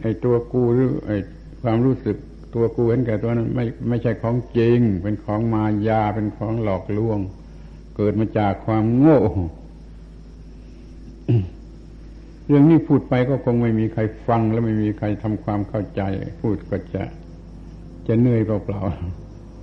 [0.00, 1.16] ไอ้ตัวกูหรือไอ้
[1.62, 2.16] ความรู้สึก
[2.54, 7.18] ตัวกูเห็นแก่ตัวนั้น ไม่ไม่ใช่ของจริง เป็นของมายาเป็นของหลอกลวง
[7.96, 9.20] เกิดมาจากความโง่
[12.50, 16.02] เรื่องนี้พูดไปก็คงไม่มีใครฟัง และไม่มีใครทำความเข้าใจ
[16.40, 17.04] พูดก็จะ
[18.06, 18.82] จะเหนื่อยเปล่า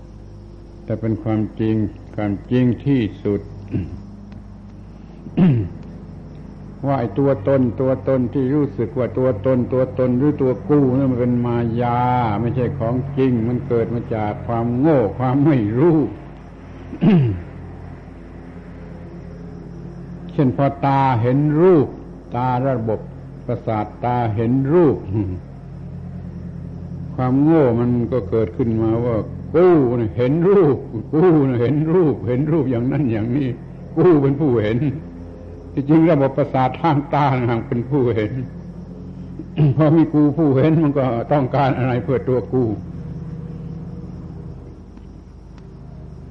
[0.03, 1.75] ๆแต่เป็นความจริง
[2.15, 3.41] ความจริงที่สุด
[6.85, 11.99] ว่าไอ้ตัวตนตัวตนที่รู้สึกว่าตัวตนตัวตนหรือตัวกู้นั่นมันเป็นมายา
[12.41, 15.97] ไม่ใช่ของจริง มันเกิดมาจากความโง่ความไม่รู้
[20.33, 21.87] เช่นพอตาเห็นรูป
[22.35, 22.99] ตาระบบ
[23.45, 24.97] ประสาทตาเห็นรูป
[27.15, 29.15] ความโง่มันก็เกิดขึ้นมาว่า
[29.55, 29.75] กู้
[30.17, 30.77] เห็นรูป
[31.13, 33.49] กู้เห็นรูป เห็นรูปอย่างนั้นอย่างนี้
[33.97, 34.77] กู้เป็นผู้เห็น
[35.73, 38.31] ที่จริงระบบประสาททางตาห่างเป็นผู้เห็น
[39.75, 42.63] พอมีกูผู้เห็นมันก็ต้องการอะไรเพื่อตัวกู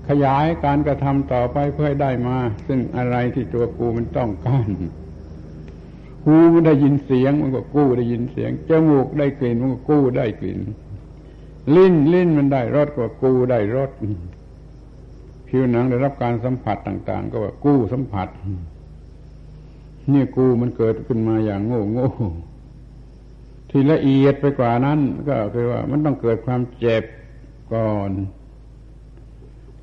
[0.08, 4.68] ขยายการกระทำต่อไปเพื่อให้ได้มา ซึ่งอะไรที่ตัวกูมันต้องการ
[6.26, 6.36] หู
[6.66, 10.58] ได้ยินเสียงมันก็กู้ได้ยินเสียง จมูกได้กลิ่นมันก็กู้ได้กลิ่น
[11.74, 13.90] ลิ้นลิ้นมันได้รสก็กู้ได้รส
[15.48, 18.28] ผิวหนังได้รับการสัมผัสต่าง ๆ ก็ว่ากู้สัมผัส
[20.12, 22.08] นี่กูมันเกิดขึ้นมาอย่างโง่โง่
[23.70, 27.04] ที่ละเอียดไปกว่านั้น ก็คือว่ามันต้องเกิดความเจ็บ
[27.74, 28.10] ก่อน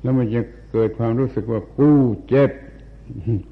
[0.02, 0.40] แล้วมันจะ
[0.72, 2.50] เกิดความรู้สึกว่ากู้เจ็บ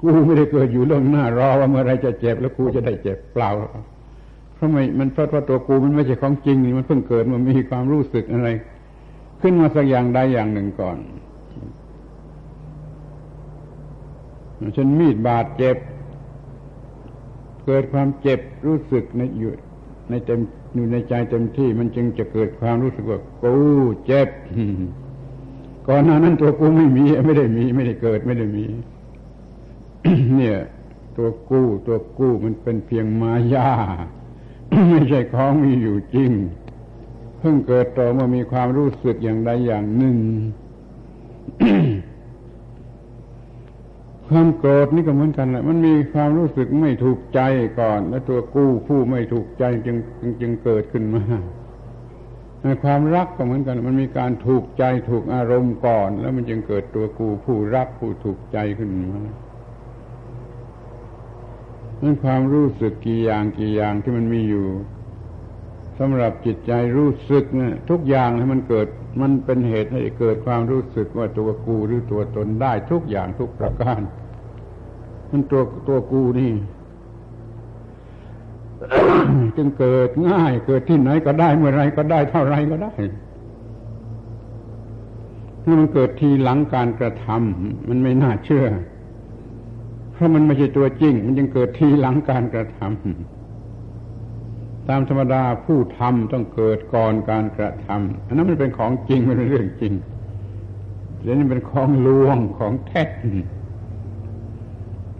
[0.01, 3.49] กูไม่ได้เกิดอยู่เรื่องหน้ารอว่าเมื่อไรจะเจ็บแล้วกูจะได้เจ็บเปล่า
[4.55, 8.49] เพราะไม่มันเพราะว่าตัวกูมันไม่ใช่ของจริงนี่มันเพิ่งเกิดมันมีความรู้สึกอะไร
[9.39, 10.97] ขขึ้นมาสักอย่างใดอย่างหนึ่งก่อน
[14.77, 15.77] ฉันมีดบาดเจ็บ
[17.65, 19.51] เกิดความเจ็บรู้สึกในอยู่
[20.09, 20.39] ในเต็ม
[20.75, 23.55] อยู่ในใจเต็มที่ มันจึงจะเกิดความรู้สึกว่ากู
[24.05, 24.29] เจ็บ
[25.87, 28.65] ก่อนหน้านั้นตัวกูไม่มี ไม่ได้มี ไม่ได้เกิดไม่ได้มี
[30.35, 30.57] เนี่ย
[31.17, 33.69] ตัวกู้ตัวกู้มันเป็นเพียงมายา
[34.89, 36.31] ไม่ใช่ของมีอยู่จริง
[37.39, 40.17] เพิ่งเกิดต่อเมื่อมีความรู้สึกอย่างใดอย่างหนึ่ง
[44.27, 47.41] ความโกรธนี่ก็เหมือนกันแหละมันมีความรู้สึกไม่ถูกใจ
[47.79, 49.97] ก่อน แล้วตัวกู้ผู้ไม่ถูกใจจึง
[50.41, 51.23] จึงเกิดขึ้นมา
[52.83, 59.21] ความรักก็เหมือนกัน มันมีการถูกใจถูกอารมณ์ก่อน แล้วมันจึงเกิดตัวกูผู้รักผู้ถูกใจขึ้นมา
[62.03, 64.65] นั่นความรู้สึกกี่อย่างกี่อย่างที่มันมีอยู่
[65.99, 68.87] สำหรับจิตใจรู้สึกเนี่ยทุกอย่างให้มันเกิด
[69.21, 74.01] มันเป็นเหตุให้เกิดความรู้สึกว่าตัวกูหรือตัวตนได้ทุกอย่างทุกประการ
[75.31, 76.51] มันตัวตัวกูนี่
[79.57, 82.93] จึงเกิดง่าย เกิดที่ไหนก็ได้เมื่อไรก็ได้เท่าไรก็ได้
[85.63, 88.65] ถ้ามันเกิดทีหลังการกระทำมันไม่น่าเชื่อ
[90.13, 99.93] เพราะมันไม่ใช่ตัวจริง มันจึงเกิดทีหลังการกระทำตามธรรมดาผู้ทำต้องเกิดก่อนการกระทำอันนั้นมันเป็นของจริงมันเป็นเรื่องจริง
[101.21, 103.03] เดี๋ยวนี้เป็นของลวงของแท้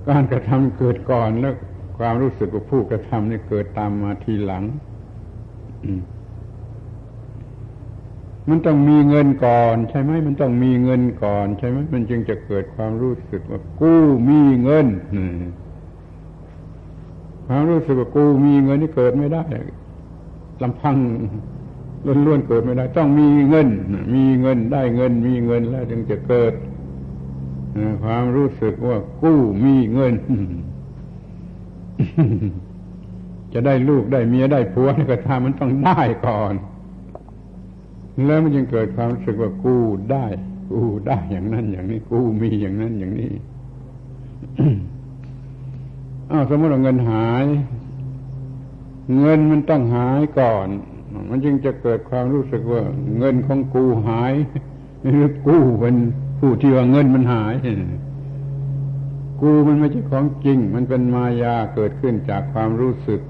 [0.10, 1.53] การกระทำเกิดก่อนแล้ว
[1.97, 4.63] ความรู้สึกว่าผู้กระทำนี่เกิดตามมาทีหลัง
[5.84, 6.22] มั
[8.49, 14.88] มันต้องมีเงินก่อน ใช่ไหมมันต้องมีเงินก่อน ใช่ไหมมันจึงจะเกิดความรู้สึกว่ากู้มีเงิน
[17.47, 19.43] ความรู้สึกว่ากู้มีเงินนี่เกิดไม่ได้
[20.63, 20.95] ลำพัง
[22.25, 23.67] ล้วนๆเกิดไม่ได้ ต้องมีเงิน
[24.15, 26.53] มีเงินได้เงิน มีเงินแล้วจึงจะเกิด
[28.03, 30.13] ความรู้สึกว่ากู้มีเงิน
[33.53, 36.53] จะได้ลูกได้เมียได้ผัวนี่ก็ทำมันต้องได้ก่อน
[38.26, 39.76] แล้วมันยังเกิดความรู้สึกว่ากู
[40.12, 40.26] ได้
[40.71, 43.34] กูได้อย่างนั้น อย่างนี้ กูมีอย่างนั้นอย่างนี้
[46.32, 47.45] อ้าวสมมติว่าเงินหาย
[49.19, 50.67] เงินมันต้องหายก่อน
[51.30, 52.82] มันจึงจะเกิดความรู้สึกว่า
[53.17, 54.34] เงินของกูหาย
[55.08, 55.95] หรือกูเป็น
[56.39, 57.56] ผู้ที่ว่าเงินมันหาย
[59.41, 63.21] กูมันไม่ใช่ของจริง มันเป็นมายาเกิดขึ้นจากความรู้สึก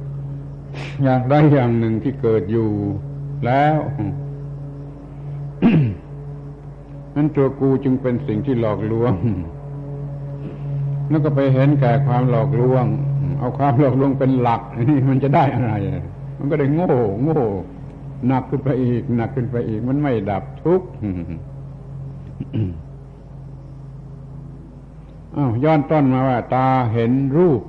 [1.04, 2.70] อย่างใดอย่างหนึ่งที่เกิดอยู่
[3.46, 3.78] แล้ว
[7.16, 9.14] นั้นตัวกูจึงเป็นสิ่งที่หลอกลวง
[11.10, 12.86] แล้วก็ไปเห็นแก่ความหลอกลวง
[13.40, 15.74] เอาความหลอกลวงเป็นหลักนี่มันจะได้อะไร
[16.38, 17.42] มันก็ได้โง่ โง่
[18.28, 20.88] หนักขึ้นไปอีกหนักขึ้นไปอีก มันไม่ดับทุกข์
[25.36, 27.62] อ้าวย้อนต้นมาว่า ตาเห็นรูป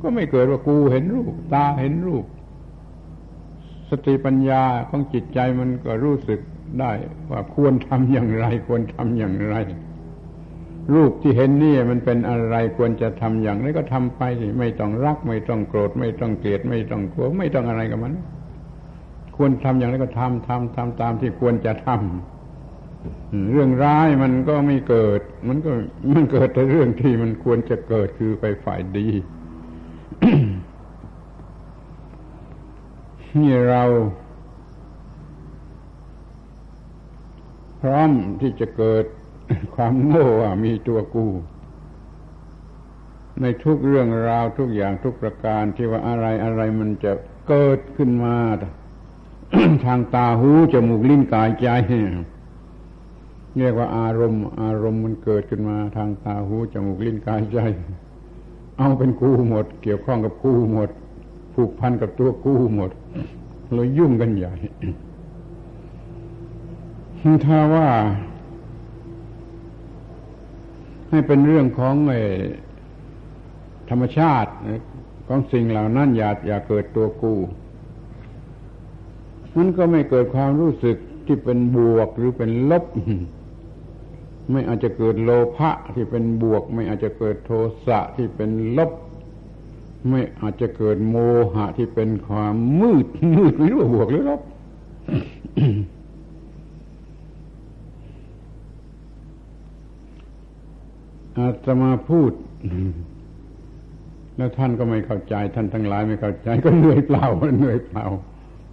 [0.00, 2.24] ก็ไม่เกิดว่ากูเห็นรูป ตาเห็นรูป
[3.90, 6.40] สติปัญญาของจิตใจมันก็รู้สึก
[6.80, 6.92] ได้
[7.30, 9.56] ว่าควรทำอย่างไร ควรทำอย่างไร
[10.94, 18.14] รูปที่เห็นนี่มันเป็นอะไรควรจะทำอย่างไรก็ทำไปสิไม่ต้องรัก ไม่ต้องโกรธ ไม่ต้องเกลียด ไม่ต้องกลัว ไม่ต้องอะไรกับมัน
[19.36, 25.70] ควรทำอย่างไรก็ทำทำทำตามที่ควรจะทำเรื่องร้ายมันก็ไม่เกิด มันก็
[26.12, 29.08] มันเกิดแต่เรื่องที่มันควรจะเกิดคือไปฝ่ายดี
[33.40, 33.84] นี่เรา
[37.86, 39.04] ร้อมที่จะเกิด
[39.74, 41.26] ความโง่ว่ามีตัวกู
[43.40, 47.12] ในทุกเรื่องราวทุกอย่างทุกประการที่ว่าอะไรอะไรมันจะ
[47.48, 48.36] เกิดขึ้นมา
[49.86, 51.68] ทางตาหูจมูกลิ้นกายใจ
[53.58, 57.58] เรียกว่าอารมณ์ อารมณ์มันเกิดขึ้นมา ทางตาหูจมูกลิ้นกายใจ
[58.78, 60.90] เอาเป็นกู้หมด เกี่ยวข้องกับกู้หมด
[61.54, 62.90] ผูกพันกับตัวกู้หมด
[63.72, 64.54] เลยยุ่งกันใหญ่
[67.46, 67.88] ถ้าว่า
[71.10, 71.94] ให้เป็นเรื่องของ
[73.90, 74.52] ธรรมชาติ
[75.26, 77.34] ของสิ่งเหล่านั้นอย่าอย่าเกิดตัวกู
[79.56, 82.84] มันก็ไม่เกิดความรู้สึกที่เป็นบวกหรือเป็นลบ
[84.50, 87.50] ไม่อาจจะเกิดโลภะที่เป็นบวก ไม่อาจจะเกิดโท
[87.86, 88.92] สะที่เป็นลบ
[90.08, 91.16] ไม่อาจจะเกิดโม
[91.54, 94.40] หะที่เป็นความมืดมืดไม่รู้ว่าบวกหรือลบ
[101.38, 102.32] อาตมาพูด
[104.36, 107.26] แล้วท่านก็ไม่เข้าใจ ท่านทั้งหลายไม่เข้าใจ ก็เหนื่อยเปล่า
[107.58, 108.04] เหนื่อยเปล่า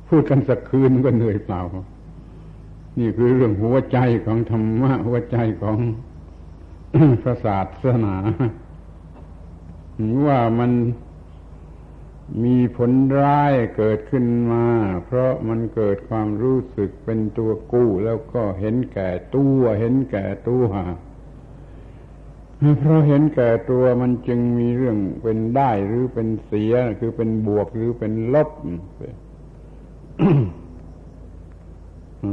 [0.09, 1.61] พูดกันสักคืนก็เหนื่อยเปล่า
[2.99, 5.77] นี่คือเรื่องหัวใจของธรรมะหัวใจของ
[7.21, 8.15] พระศาสนา
[10.25, 10.71] ว่ามัน
[12.43, 14.65] มีผลร้ายเกิดขึ้นมา
[15.05, 20.65] เพราะมันเกิดความรู้สึกเป็นตัวกู้ แล้วก็เห็นแก่ตัว เห็นแก่ตัว
[22.79, 28.49] เพราะเห็นแก่ตัวมันจึงมีเรื่องเป็นได้หรือเป็นเสีย คือเป็นบวกหรือเป็นลบ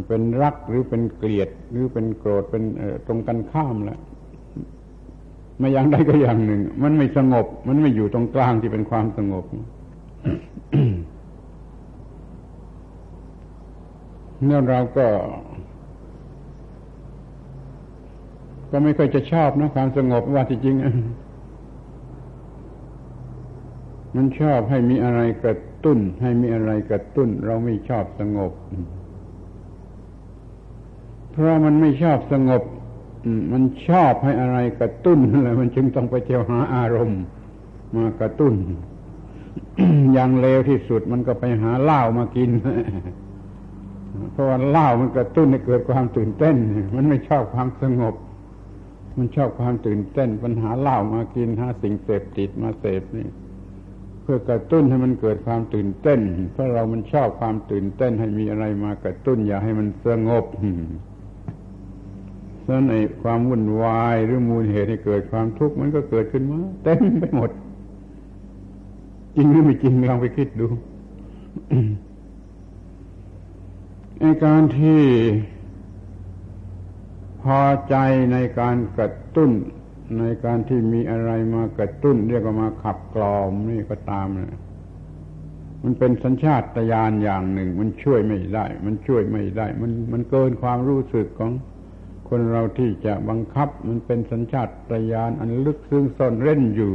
[0.08, 2.62] เป็นรักหรือเป็นเกลียด หรือเป็นโกรธเป็น
[3.06, 3.98] ตรงกันข้ามแหละ
[5.58, 9.44] ไม่อย่างใดก็อย่างหนึ่ง มันไม่สงบ มันไม่อยู่ตรงกลางที่เป็นความสงบ
[14.44, 15.06] เนี่ยเราก็
[18.70, 20.76] ก็ไม่ค่อยจะชอบนะความสงบว่าที่จริง
[24.16, 28.52] มันชอบให้มีอะไรกระตุ้น ให้มีอะไรกระตุ้น เราไม่ชอบสงบ
[31.30, 32.62] เพราะมันไม่ชอบสงบ
[33.52, 37.22] มันชอบให้อะไรกระตุ้นอะไรมันจึงต้องไปเที่ยวหาอารมณ์
[37.96, 38.54] มากระตุ้น
[40.12, 42.50] อย่างเลวที่สุดมันก็ไปหาเหล้ามากิน
[44.32, 46.56] เพราะว่าเหล้ามันกระตุ้นให้เกิดความตื่นเต้น
[46.94, 48.14] มันไม่ชอบความสงบ
[49.20, 53.28] มันชอบความตื่นเต้นปัญหาเหล้ามากินหาสิ่งเสพติดมาเสพนี่
[54.22, 56.20] เพื่อกระตุ้นให้มันเกิดความตื่นเต้น
[56.52, 60.44] เพราะเรามันชอบความตื่นเต้นให้มีอะไรมากระตุ้น อย่าให้มันสงบ
[62.64, 67.50] ฉะนั้นไอ้ความวุ่นวายหรือมูลเหตุให้เกิดความทุกข์มันก็เกิดขึ้นมาเต็มไปหมด
[69.36, 70.66] จริงหรือไม่จริงลองไปคิดดู
[74.20, 75.00] ในการที่
[77.44, 77.96] พอใจ
[78.32, 79.50] ในการกระตุ้น
[80.20, 84.60] ในการที่มีอะไรมากระตุ้น เรียกว่ามาขับกล่อมนี่ก็ตามนะ
[85.84, 91.52] มันเป็นสัญชาตญาณอย่างหนึ่ง มันช่วยไม่ได้ มันช่วยไม่ได้ มันมันเกินความรู้สึกของ
[92.28, 94.68] คนเราที่จะบังคับ มันเป็นสัญชาต
[95.12, 96.94] ญาณอันลึกซึ้งซ่อนเร้นอยู่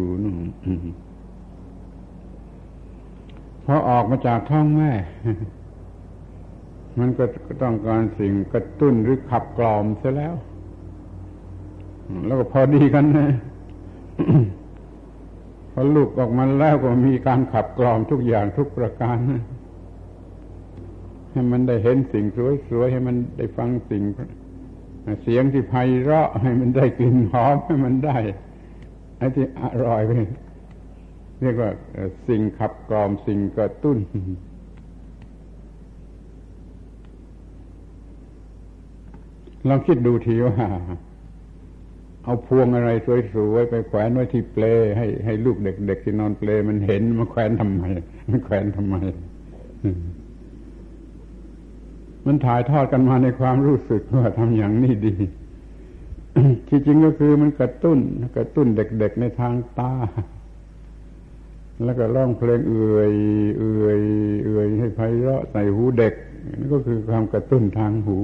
[3.66, 4.92] พอออกมาจากท้องแม่
[7.00, 7.24] มันก็
[7.64, 10.36] ต้องการสิ่งกระตุ้นหรือขับกล่อมเสียแล้ว
[12.26, 13.30] แล้วก็พอดีกันนะ
[15.72, 19.18] พอลูกออกมาแล้วก็มีการขับกล่อมทุกอย่างทุกประการ
[21.32, 22.26] ให้มันได้เห็นสิ่ง
[22.70, 24.04] สวยๆให้มันได้ฟังสิ่ง
[25.24, 28.18] เสียงที่ไพเราะให้มันได้กลิ่นหอมให้มันได้
[29.18, 30.12] ไอ้ที่อร่อยไป
[31.42, 31.72] เรียกว่า
[32.28, 33.98] สิ่งขับกล่อมสิ่งกระตุ้น
[39.68, 40.56] ลองคิดดูทีว่า
[42.24, 42.90] เอาพวงอะไร
[43.34, 44.64] สวยๆไปแขวนไว้ที่เปล
[44.98, 47.84] ให้ให้ลูกเด็กๆที่นอนเปลมันเห็นมันแขวนทำไม
[48.30, 48.96] มันแขวนทำไม
[52.26, 55.14] มันถ่ายทอดกันมาในความรู้สึกว่าทำอย่างนี้ดี
[56.68, 58.00] ที่จริงก็คือมันกระตุ้น
[58.38, 59.94] กระตุ้นเด็กๆในทางตา
[61.84, 63.14] แล้วก็ร้องเพลงเอื่อย
[63.60, 64.00] เอื่อย
[64.46, 66.14] เอื่อยให้ไพเราะใส่หูเด็ก
[66.60, 68.18] นั่นก็คือความกระตุ้นทางหู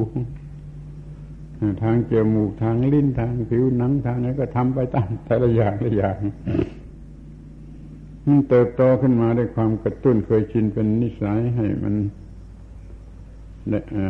[1.84, 6.18] ทางจมูกทางลิ้นทางผิวหนังทางนั้นก็ทำไปตามแต่ละอย่างละอย่าง
[8.26, 11.96] มันเติบโตขึ้นมาด้วยความกระตุ้นเคยชินเป็นนิสัยให้มัน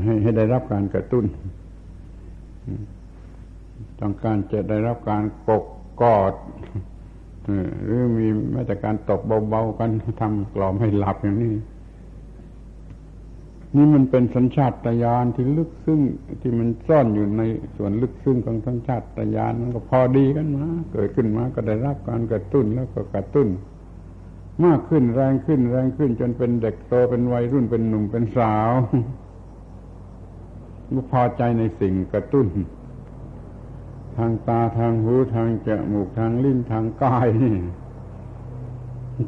[0.04, 1.26] ให้ให้ได้รับการกระตุ้น
[4.00, 5.64] ต้องการจะได้รับการปก
[6.02, 6.34] กอด
[7.86, 9.90] หรือมีมาตรการตบเบาๆกัน
[10.22, 11.54] ทำกล่อมให้หลับอย่างนี้
[13.76, 16.02] นี่มันเป็นสัญชาตญาณที่ลึกซึ้ง
[16.42, 17.42] ที่มันซ่อนอยู่ใน
[17.78, 19.02] ส่วนลึกซึ้งของสัญชาต
[19.36, 23.48] ญาณมันก็พอดีกันมาเกิดขึ้นมาก็ได้รับการกระตุ้นแล้วก็กระตุ้น
[24.66, 28.72] มากขึ้นแรงขึ้นแรงขึ้น จนเป็นเด็กโตเป็นวัยรุ่นเป็นหนุ่มเป็นสาว
[30.96, 32.48] ก็พอใจในสิ่งกระตุ้น
[34.18, 37.56] ทางตาทางหูทางจมูกทางลิ้นทางกายนี่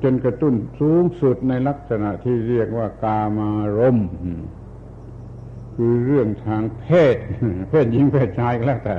[0.03, 3.97] จนกระตุ้นสูงสุดในลักษณะที่เรียกว่ากามารม
[5.75, 7.15] คือเรื่องทางเพศ
[7.69, 8.97] เพศหญิงเพศชายก็แล้วแต่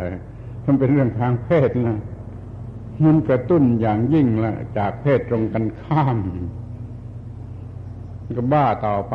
[0.66, 1.98] มันเป็นเรื่องทางเพศนะ
[3.04, 6.18] มันกระตุ้นอย่างยิ่งละจากเพศตรงกันข้าม
[8.36, 9.14] ก็บ้าต่อไป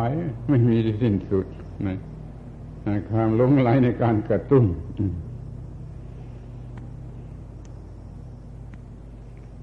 [0.49, 1.45] ไม่มีที่สิ้นสุด
[1.87, 1.97] นะ
[3.11, 4.65] ความลงไหลในการกระตุ้น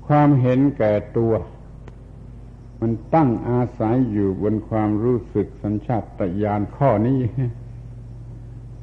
[0.06, 1.32] ความเห็นแก่ตัว
[2.89, 7.18] มันตั้งอาศัยอยู่บนความรู้สึกสัญชาตญาณข้อนี้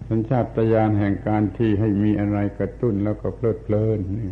[0.10, 4.30] สัญชาตญาณแห่งการที่ให้มีอะไรกระตุ้นแล้วก็เพลิดเพลินนี่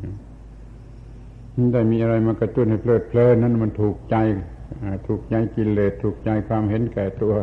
[1.73, 4.15] ได้มีอะไรมากระตุ้นให้เพลิดเพลินนั้นมันถูกใจ
[5.07, 7.33] ถูกใจกิเลสถูกใจความเห็นแก่ตัว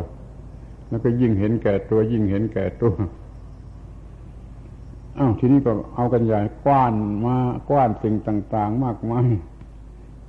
[0.89, 2.93] แล้วก็ยิ่งเห็นแก่ตัว ยิ่งเห็นแก่ตัว
[5.19, 6.93] อ้าวทีนี้ก็เอากันใหญ่กว้าน
[7.25, 7.37] มา
[7.69, 9.27] กว้านสิ่งต่าง ๆ มากมาย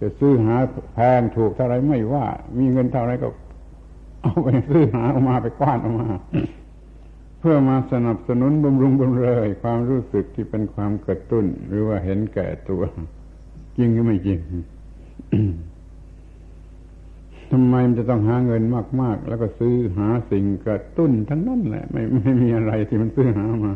[0.00, 0.56] จะซื้อหา
[0.94, 2.24] แพงถูกเท่าไรไม่ว่า
[2.58, 3.28] มีเงินเท่าไรก็
[4.22, 6.08] เอาไปซื้อหาออกมาไปกว้านออกมา
[7.40, 12.82] เพื่อมาสนับสนุนบำรุงบำเรยความรู้สึกที่เป็นความกระตุ้น หรือว่าเห็นแก่ตัว
[13.76, 14.38] จริงหรือไม่จริง
[17.50, 18.62] ทำไมมันจะต้องหาเงิน
[19.02, 23.72] มาก ๆ แล้วก็ซื้อหาสิ่งกระตุ้นทั้งนั้นแหละ ไม่ไม่มีอะไรที่มันซื้อหามา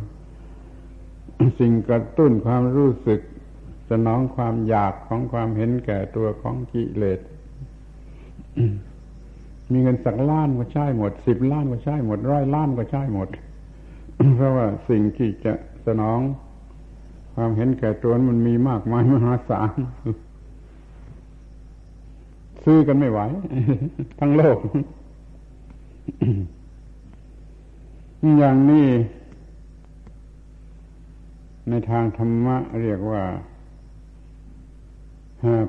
[1.60, 3.20] สิ่งกระตุ้นความรู้สึก
[3.90, 7.20] สนองความอยากของความเห็นแก่ตัวของกิเลส
[9.72, 13.28] มีเงินสักล้านก็ใช้หมดสิบล้านก็ใช้หมดร้อยล้านก็ใช้หมด
[14.36, 15.52] เพราะว่าสิ่งที่จะ
[15.86, 16.20] สนอง
[17.34, 19.78] ความเห็นแก่ตัวมันมีมากมายมหาศาล
[22.64, 23.20] ซื้อกันไม่ไหว
[24.18, 24.58] ทั้งโลก
[28.38, 28.86] อย่างนี้
[31.68, 33.22] ในทางธรรมะเรียกว่า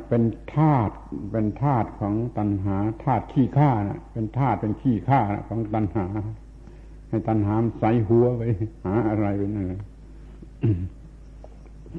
[0.08, 0.24] เป็น
[0.56, 0.94] ธาตุ
[1.32, 6.06] เป็นธาตุของตัณหาธาตุขี้ข้านะเป็นธาตุเป็นขี้ข้าของตัณหา
[7.08, 8.42] ให้ตัณหามใส่หัวไป
[8.86, 9.74] หาอะไรไปนั่น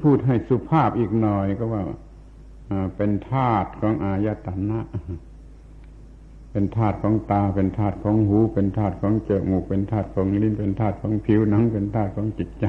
[0.01, 1.83] พูดให้สุภาพอีกหน่อยก็ว่า
[2.97, 4.79] เป็นธาตุของอายตนะ
[6.51, 12.65] เป็นธาตุของตา เป็นธาตุของหู เป็นธาตุของจมูก เป็นธาตุของลิ้น เป็นธาตุของผิวหนัง เป็นธาตุของจิตใจ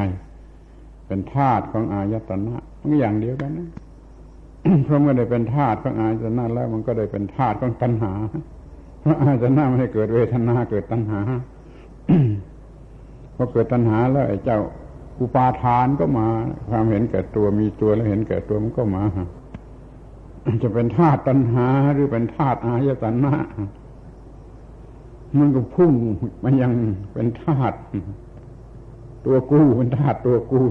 [1.06, 3.68] เป็นธาตุของอายตนะมันอย่างเดียวกันนะ
[4.84, 8.12] เพราะเมื่อได้เป็นธาตุของอายตนะแล้วมันก็ได้เป็นธาตุของตัณหา
[9.00, 11.20] เพราะอายตนะไม่ให้เกิดเวทนาเกิดตัณหา
[13.36, 14.60] พอเกิดตัณหาแล้วไอ้เจ้า
[15.20, 16.26] อุปาทานก็มา
[16.68, 19.04] ความเห็นแก่ตัวมีตัวแล้วเห็นแก่ตัวมันก็มา
[20.62, 23.34] จะเป็นธาตุตัณหาหรือเป็นธาตุอายตนะ
[25.38, 25.92] มันก็พุ่ง
[26.44, 26.72] มันยัง
[27.12, 27.76] เป็นธาตุ
[29.26, 30.62] ตัวกูเป็นธาตุตัวกู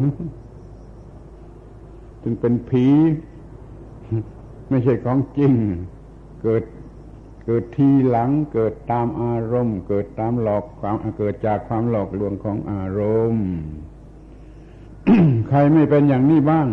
[2.23, 2.85] จึงเป็นผี
[4.69, 5.51] ไม่ใช่ของจริง
[6.41, 6.63] เกิด
[7.45, 13.01] เกิดทีหลังเกิดตามอารมณ์ เกิดตามหลอกความเกิดจากความหลอกลวงของอาร
[13.33, 13.47] มณ์
[15.47, 16.67] ใครไม่เป็นอย่างนี้บ้าง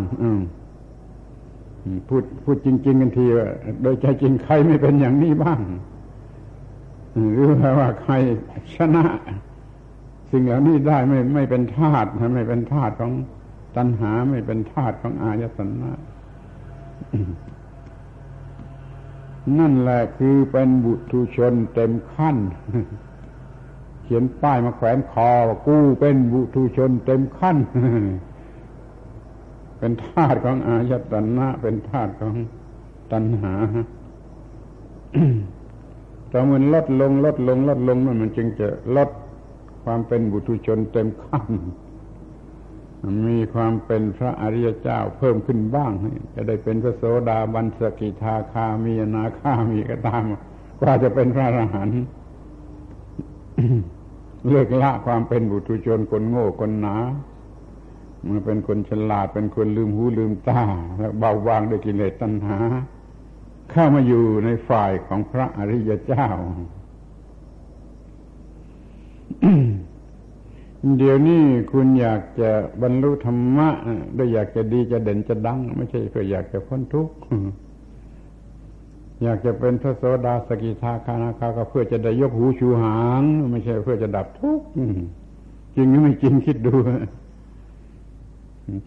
[2.07, 3.47] พูดพูดจริง ๆ กันทีว่า
[3.81, 5.59] โดยใจจริงใครไม่เป็นอย่างนี้บ้าง
[7.31, 8.13] หรือว่าใคร
[8.75, 9.05] ชนะ
[10.31, 13.11] สิ่งเหล่านี้ได้ไม่ไม่เป็นธาตุไม่เป็นธาตุของ
[13.75, 15.91] ตัณหาไม่เป็นธาตุของอายตนะ
[19.59, 22.37] นั่นแหละคือเป็นบุตุชนเต็มขั้น
[24.03, 25.31] เขียนป้ายมาแขวนคอ
[25.67, 27.57] กู้เป็นบุตุชนเต็มขั้น
[29.79, 32.35] เป็นธาตุของอายตนะ เป็นธาตุของ
[33.11, 33.53] ตัณหา
[36.31, 39.09] ตอนมันลดลงลดลงลดลงมันจึงจะลด
[39.83, 41.45] ความเป็นบุตุชนเต็มขั้น
[43.27, 45.91] มีความเป็นพระอริยเจ้าเพิ่มขึ้นบ้าง
[46.35, 50.23] จะได้เป็นพระโสดาบันสกิทาคามีนาคามีก็ตาม
[50.79, 52.01] กว่าจะเป็นพระอรหันต์
[54.49, 56.95] เลิกละความเป็นบุตุชนคนโง่คนหนา
[58.27, 60.61] มันเป็นคนฉลาดเป็นคนลืมหูลืมตา
[60.97, 62.57] แล้วเบาบางด้วยกิเลสตัณหา
[63.71, 66.27] เข้ามาอยู่ในฝ่ายของพระอริยเจ้า
[70.97, 72.49] เดี๋ยวนี้คุณอยากจะ
[72.81, 73.69] บรรลุธรรมะ
[74.17, 77.15] ด้วยอยากจะดีจะเด่นจะดัง ไม่ใช่เพื่ออยากจะพ้นทุกข์
[79.23, 84.65] อยากจะเป็นพระโสดาสกิทาคานาคาก็เพื่อจะได้ยกหูชูหาง ไม่ใช่เพื่อจะดับทุกข์
[85.75, 86.73] จริงหรือไม่จริงคิดดู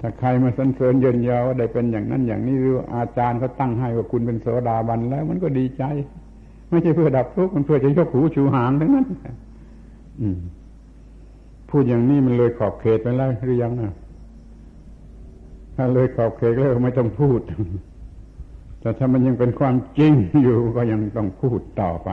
[0.01, 5.83] ถ้าใครมาสรรเสริญเยินยาว่าได้เป็นอย่างนั้นอย่างนี้หรืออาจารย์เขาตั้งให้ว่าคุณเป็นโสดาบันแล้ว มันก็ดีใจ
[6.71, 9.07] ไม่ใช่เพื่อดับทุกข์มันเพื่อจะยกหูชูหางทั้งนั้น
[11.71, 13.93] พูดอย่างนี้มันเลยขอบเขตไปแล้วหรือยังอะ
[15.75, 17.41] ถ้าเลยขอบเขตแล้วไม่ต้องพูด
[18.81, 20.13] แต่ถ้ามันยังเป็นความจริง
[20.43, 22.11] อยู่ก็ยังต้องพูดต่อไป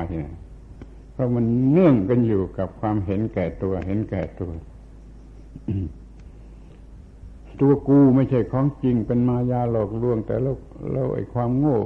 [1.12, 4.52] เพราะมันเนื่องกันอยู่กับความเห็นแก่ตัว เห็นแก่ตัว
[7.62, 10.56] ตัวกูไม่ใช่ของจริงเป็นมายาหลอกลวง แต่แล้ว
[10.92, 11.80] แล้วไอ้ความโง่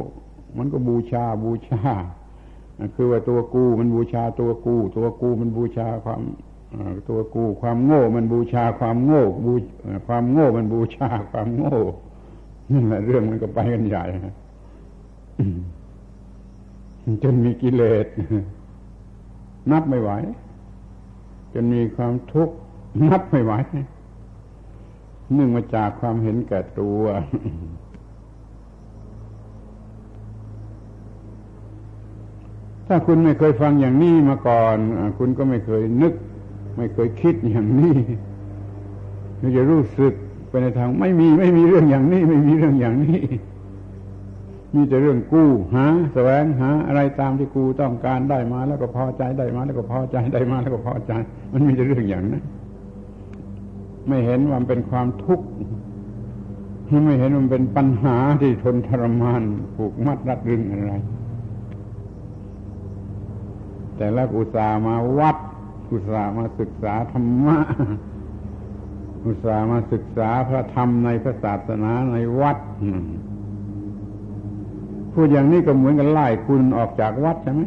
[0.58, 1.82] มันก็บูชาบูชา
[2.96, 6.22] คือว่าตัวกูมันบูชาตัวกู ตัวกูมันบูชาความ
[7.08, 9.54] ตัวกูความโง่มันบูชาความโง่บู
[10.08, 11.78] ความโง่มันบูชาความโง่
[12.72, 14.06] นั่นแหละเรื่องมันก็ไปกันใหญ่
[17.24, 18.06] จนมีกิเลส
[19.72, 20.12] นับไม่ไหว
[21.54, 22.56] จนมีความทุกข์
[23.10, 23.54] นับไม่ไหว
[25.34, 27.02] เนื่องมาจากความเห็นแก่ตัว
[32.88, 34.78] ถ้าคุณไม่เคยฟังอย่างนี้มาก่อน
[35.18, 36.14] คุณก็ไม่เคยนึก
[36.80, 37.96] ไม่เคยคิดอย่างนี้
[39.40, 40.14] คุณจะรู้สึก
[40.50, 43.22] ไปในทาง ไม่มีไม่มีเรื่องอย่างนี้ ไม่มีเรื่องอย่างนี้
[44.76, 51.14] มีแต่เรื่องกู้หาแสวงหา อะไรตามที่กูต้องการได้มา แล้วก็พอใจได้มา แล้วก็พอใจได้มา แล้วก็พอใจ
[51.52, 52.44] มันมีแต่เรื่องอย่างนั้น
[54.08, 55.48] ไม่เห็นว่ามันเป็นความทุกข์
[57.06, 59.42] ไม่เห็นมันเป็นปัญหาที่ทนทรมาน
[59.76, 60.94] ผูกมัดรัดรึงอะไร
[63.98, 65.38] แต่แล้วอุตส่าห์มาวัด
[65.92, 67.58] อุตส่าห์มาศึกษาธรรมะ
[69.26, 72.58] อุตส่าห์มาศึกษาพระธรรมในพระศาสนาในวัด
[75.14, 77.64] พูดอย่างนี้ก็เหมือนกันไล่คุณออกจากวัดใช่ไหม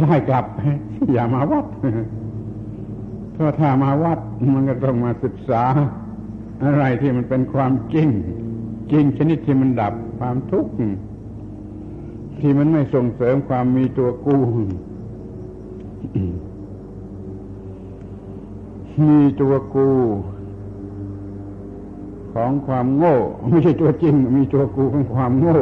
[0.00, 0.44] ไล่กลับ
[1.12, 1.66] อย่ามาวัด
[3.32, 4.20] เพราะถ้ามาวัด
[4.54, 5.62] มันก็ต้องมาศึกษา
[6.64, 8.08] อะไรที่มันเป็นความจริง
[8.92, 10.72] จริงชนิดที่มันดับความทุกข์
[12.38, 14.42] ที่มันไม่ส่งเสริมความมีตัวกู้
[19.06, 19.90] มีตัวกู
[22.34, 23.16] ของความโง่
[23.48, 25.58] ไม่ใช่ตัวจริง มีตัวกูของความโง่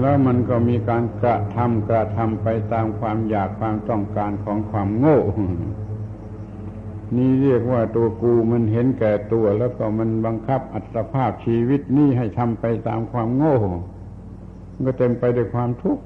[0.00, 5.20] แล้วมันก็มีการกระทำกระทำไปตามความอยากความต้องการของความโง่
[7.16, 13.56] นี่เรียกว่าตัวกูมันเห็นแก่ตัว แล้วก็มันบังคับอัตภาพชีวิตนี่ให้ทำไปตามความโง่
[14.86, 16.04] ก็เต็มไปด้วยความทุกข์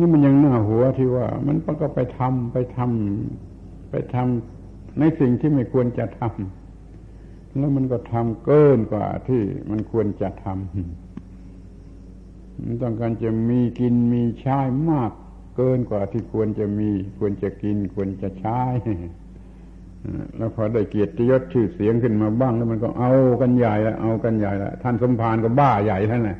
[0.00, 10.54] นี่มันยังหน้าหัวที่ว่า มันก็ไปทำไปทำไปทำในสิ่งที่ไม่ควรจะทำแล้วมันก็ทำเกินกว่าที่มันควรจะทำ
[12.64, 14.58] มันต้องการจะมีกินมีใช้
[14.90, 15.10] มาก
[15.56, 16.88] เกินกว่าที่ควรจะมี
[17.18, 18.62] ควรจะกิน ควรจะใช้
[20.36, 26.38] แล้วพอได้เกียรติยศชื่อเสียงขึ้นมาบ้างแล้วมันก็เอากันใหญ่ละเอากันใหญ่ละท่านสมภารก็บ้าใหญ่ท่านแหละ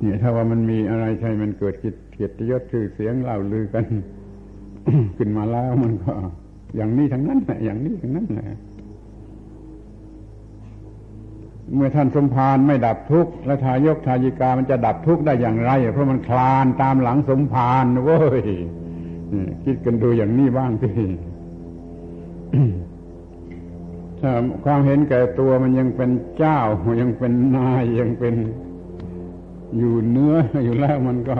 [0.00, 1.74] เนี่ยถ้าว่ามันมีอะไรใช่มันเกิด
[2.12, 3.84] เกียรติยศชื่อเสียงเล่าลือกัน
[5.16, 6.12] ขึ้นมาแล้วมันก็
[6.76, 8.48] อย่างนี้ทั้งนั้นแหละอย่างนี้ทั้งนั้นแหละ
[11.74, 18.42] เมื่อท่านสมภารไม่ดับทุกข์แล้วทายกทายิกามันจะดับทุกข์ได้อย่างไร เพราะมันคลานตามหลังสมภารเว้ย
[19.64, 20.90] คิดกันดูอย่างนี้บ้างสิ
[24.20, 24.32] ถ้า
[24.64, 26.58] ความเห็นแก่ตัวมันยังเป็นเจ้า
[27.00, 28.34] ยังเป็นนายยังเป็น
[29.78, 31.36] อยู่เนื้ออยู่แล้วมันก็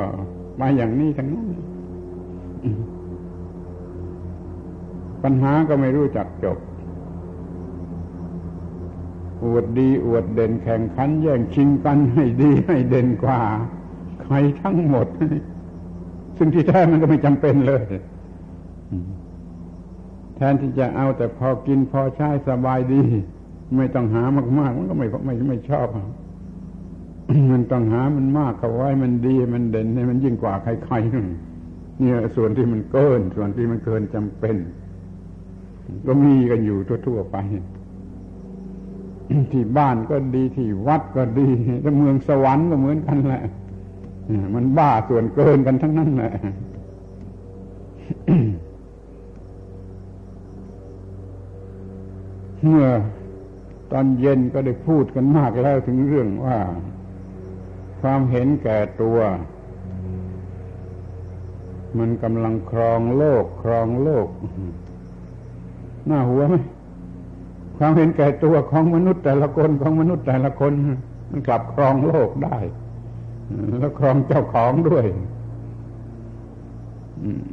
[0.60, 1.48] มาอย่างนี้ทั้งนั้น
[5.22, 6.58] ปัญหาก็ไม่รู้จักจบ
[9.44, 13.40] อวดดีอวดเด่นแข่งขัน แย่งชิงกันให้ดีให้เด่นกว่า
[14.22, 15.06] ใครทั้งหมด
[16.36, 17.84] ซึ่งที่แท้มันก็ไม่จำเป็นเลย
[20.36, 23.02] แทนที่จะเอาแต่พอกินพอใช้สบายดี
[23.76, 24.22] ไม่ต้องหา
[24.58, 25.88] มาก ๆ มันก็ไม่ไม่ไม่ชอบ
[27.50, 34.56] มันต้องหามันมากเข้าไว้มันดีมันเด่นให้มันยิ่งกว่าใครๆนี่ยส่วนที่มันเกิน ส่วนที่มันเกินจำเป็น
[36.06, 37.36] ก็มีกันอยู่ทั่วๆไป
[39.52, 41.48] ที่บ้านก็ดีที่วัดก็ดี
[41.82, 43.42] แล้วเมืองสวรรค์ก็เหมือนกันแหละ
[44.54, 46.32] มันบ้าส่วนเกินกันทั้งนั้นแหละ
[52.62, 52.86] เมื่อ
[53.92, 56.58] ตอนเย็นก็ได้พูดกันมากแล้วถึงเรื่องว่า
[58.08, 59.18] ความเห็นแก่ตัว
[61.98, 64.28] มันกำลังครองโลก ครองโลก
[66.06, 66.54] หน้าหัวไหม
[67.76, 70.72] ความเห็นแก่ตัวของมนุษย์แต่ละคนของมนุษย์แต่ละคน
[71.30, 72.58] มันกลับครองโลกได้
[73.80, 75.06] แล้วครองเจ้าของด้วย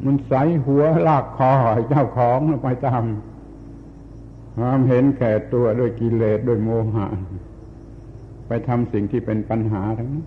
[0.06, 0.34] มันใส
[0.66, 1.52] หัวลากคอ
[1.90, 3.04] เจ้าของไปตาม
[4.58, 7.08] ความเห็นแก่ตัวด้วยกิเลสด้วยโมหะ
[8.68, 10.26] ทำสิ่งที่เป็นปัญหาทั้งนั้น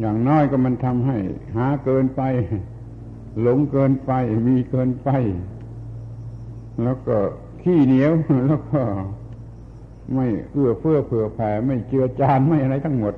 [0.00, 1.18] อย่างน้อยก็มันทำให้
[1.56, 2.22] หาเกินไป
[3.40, 4.12] หลงเกินไป
[4.48, 5.10] มีเกินไป
[6.82, 7.16] แล้วก็
[7.62, 8.12] ขี้เหนียว
[8.46, 8.82] แล้วก็
[10.14, 13.14] ไม่เอื้อเฟื้อเผื่อแผ่ไม่เจือจานไม่อะไรทั้งหมด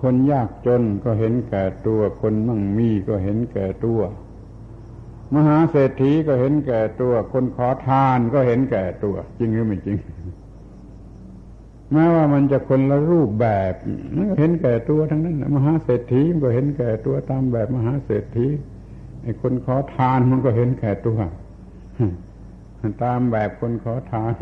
[0.00, 4.00] คนยากจนก็เห็นแก่ตัว คนมั่งมีก็เห็นแก่ตัว
[5.34, 9.96] มหาเศรษฐีก็เห็นแก่ตัว คนขอทานก็เห็นแก่ตัว จริงหรือไม่จริง
[11.92, 13.74] แม้ว่ามันจะคนละรูปแบบ
[14.14, 18.46] มันก็เห็นแก่ตัวทั้งนั้นมหาเศรษฐีมันก็เห็นแก่ตัวตามแบบมหาเศรษฐี
[19.22, 21.18] ไอ้คนขอทานมันก็เห็นแก่ตัว
[23.04, 24.34] ตามแบบคนขอทาน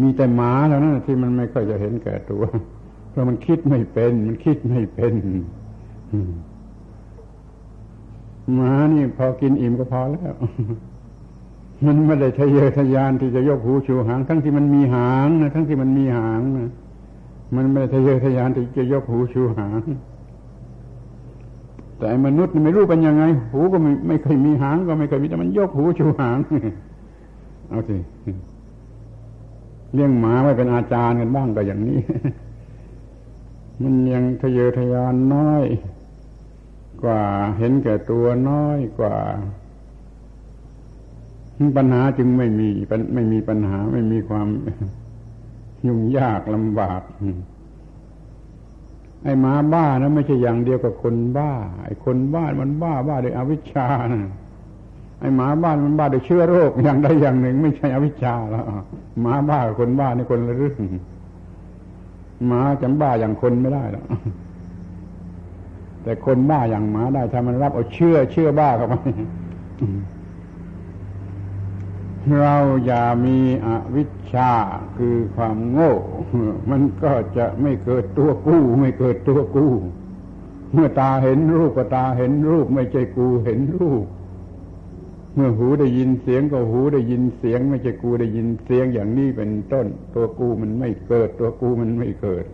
[0.00, 2.42] มีแต่หมาแล้วนะที่มันไม่ค่อยจะเห็นแก่ตัว
[3.10, 5.14] เพราะมันคิดไม่เป็น มันคิดไม่เป็น
[8.54, 10.34] หมานี่พอกินอิ่มก็พอแล้ว
[11.86, 16.70] มันไม่ได้ทะเยอทะยานที่จะยกหูชูหาง ทั้งที่มันมีหางนะทั้งที่มันมีหางนะ
[17.56, 19.80] มันไม่ทะเยอทะยานที่จะยกหูชูหาง
[21.98, 26.38] แต่มนุษย์ไม่รู้เป็นยังไง หูก็ไม่ไม่เคยมีหางก็ไม่เคยมีแต่มันยกหูชูหาง
[27.68, 27.96] เอาสิ
[29.94, 31.98] เลี้ยงหมาไว้เป็นอาจารย์กันบ้างก็อย่างนี้
[33.82, 35.64] มันยังทะเยอทะยานน้อย
[37.02, 37.20] กว่า
[37.58, 39.16] เห็นแก่ตัวน้อยกว่า
[41.76, 42.68] ปัญหาจึงไม่มี
[43.14, 44.48] ไม่มีปัญหาไม่มีความ
[45.86, 47.02] ยุ่งยากลำบาก
[49.24, 51.52] ไอ้หมาบ้านะไม่ใช่อย่างเดียวกับคนบ้า
[51.84, 54.22] ไอ้คนบ้ามันบ้าบ้าด้วยอวิชชานะ
[55.20, 58.64] ไอ้หมาบ้านมันบ้าด้วยเชื้อโรคอย่างใดอย่างหนึ่ง ไม่ใช่อวิชชาแล้ว
[59.20, 60.80] หมาบ้ากับคนบ้านี่คนละเรื่อง
[62.46, 64.04] หมาจำบ้าอย่างคนไม่ได้หรอก
[66.02, 68.94] แต่คนบ้าอย่างหมาได้ถ้ามันรับเอาเชื่อเชื่อบ้าเข้าไป
[72.40, 74.52] เราอย่ามีอวิชชา
[74.96, 75.92] คือความโง่
[76.70, 79.72] มันก็จะไม่เกิดตัวกู้ ไม่เกิดตัวกู้
[80.72, 84.04] เมื่อตาเห็นรูปก็ตาเห็นรูป ไม่ใช่กูเห็นรูป
[85.34, 92.44] เมื่อหูได้ยินเสียงก็หูได้ยินเสียง ไม่ใช่กูได้ยินเสียงอย่างนี้เป็นต้น ตัวกูมันไม่เกิด ตัวกูมันไม่เกิด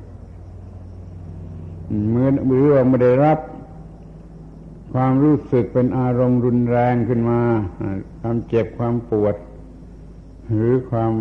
[2.10, 3.38] เมื่อเมื่อไม่ได้รับ
[4.92, 7.40] ความรู้สึกเป็นอารมณ์รุนแรงขึ้นมา
[8.20, 9.36] ความเจ็บความปวด
[10.52, 11.12] หรือความ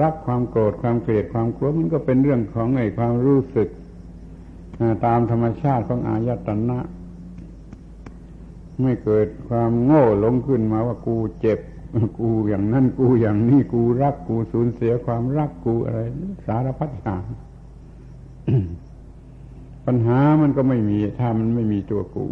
[0.00, 3.68] รักความโกรธความเกลียดความกลัวมันก็เป็นเรื่องของไอ้ความรู้สึก
[5.06, 6.78] ตามธรรมชาติของอายตนะ
[8.80, 11.58] ไม่เกิดความโง่หลงขึ้นมาว่ากูเจ็บ
[12.20, 16.00] กูอย่างนั้นกูอย่างนี้กูรักกูสูญเสียความรักกูอะไร
[16.46, 17.22] สารพัดอย่าง
[19.92, 22.26] ปัญหามันก็ไม่มี ถ้ามันไม่มีตัวกู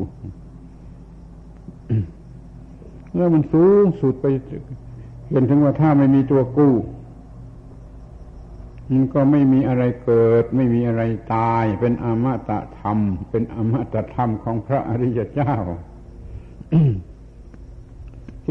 [3.15, 4.27] แล้วมันสูงสุดไป
[5.31, 6.75] เห็นถึงว่าถ้าไม่มีตัวกู้
[8.91, 11.03] มันก็ไม่มีอะไรเกิด ไม่มีอะไร
[11.35, 12.99] ตาย เป็นอมตะธรรม
[13.31, 15.55] เป็นอมตะธรรมของพระอริยเจ้า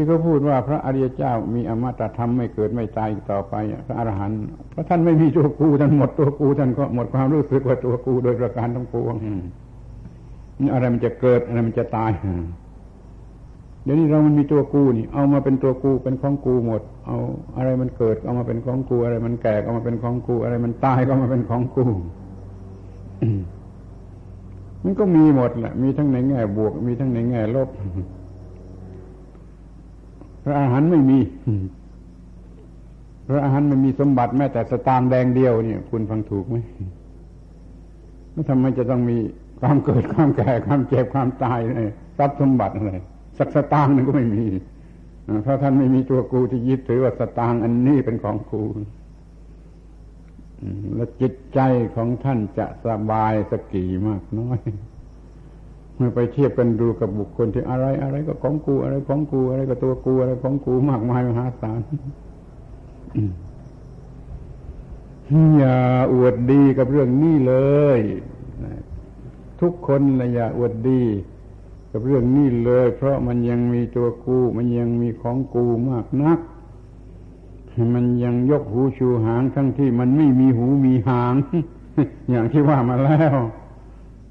[0.00, 3.54] ี่เขาพูดว่าพระอริยเจ้ามีอมตะธรรมไม่เกิดไม่ตายต่อไป
[3.86, 4.38] พระอรหันต์
[4.70, 9.14] เพราะท่านไม่มีตัวกูท่านหมดตัวกูท่านก็หมดความรู้สึกว่าตัวกูโดยประการทั้งปวง
[10.72, 12.12] อะไรมันจะเกิดอะไรมันจะตาย
[13.84, 17.16] เดี๋ยวนี้เรามันมีตัวกูนี่ เอามาเป็นตัวกูเป็นของกูหมด เอา
[17.56, 21.84] อะไรมันเกิดเอามาเป็นของกู อะไรมันแก่เอามาเป็นของกู อะไรมันตายก็มาเป็นของกู
[24.84, 27.68] มันก็มีหมดแหละมีทั้งในแง่บวก มีทั้งในแง่ลบ
[30.48, 31.18] ระอาหารไม่มี
[33.26, 36.56] พระอาหารมันมีสมบัติแม้แต่สตางค์แดงเดียวเนี่ย คุณฟังถูกไหม
[38.32, 39.18] แล้วทำไมจะต้องมี
[39.60, 42.92] ความเกิดความแก่ความเจ็บความตายเลยทรัพย์สมบัติอะไร
[43.38, 44.44] สักสตางค์นึงก็ไม่มี
[45.42, 48.62] เพราะท่านไม่มีตัวกูที่ยึดถือว่าสตางค์อันนี้เป็นของกู
[50.94, 51.60] และจิตใจ
[51.96, 54.58] ของท่านจะสบายสกี่มากน้อย
[55.98, 61.80] เมื่อไปเทียบกันดูกับบุคคลที่อะไรอะไรก็ของกูอะไรของกูอะไรก็ตัวกูอะไรของกูมากมายมหาศาล
[65.58, 65.76] อย่า
[66.12, 67.54] อวดดีกับเรื่องนี้เล
[67.98, 68.00] ย
[69.60, 71.02] ทุกคนเลยอย่าอวดดี
[71.92, 76.38] กับเรื่องนี้เลย เพราะมันยังมีตัวกู มันยังมีของกูมากนัก
[77.94, 81.34] มันยังยกหูชูหางทั้งที่มันไม่มีหูมีหาง
[82.30, 83.36] อย่างที่ว่ามาแล้ว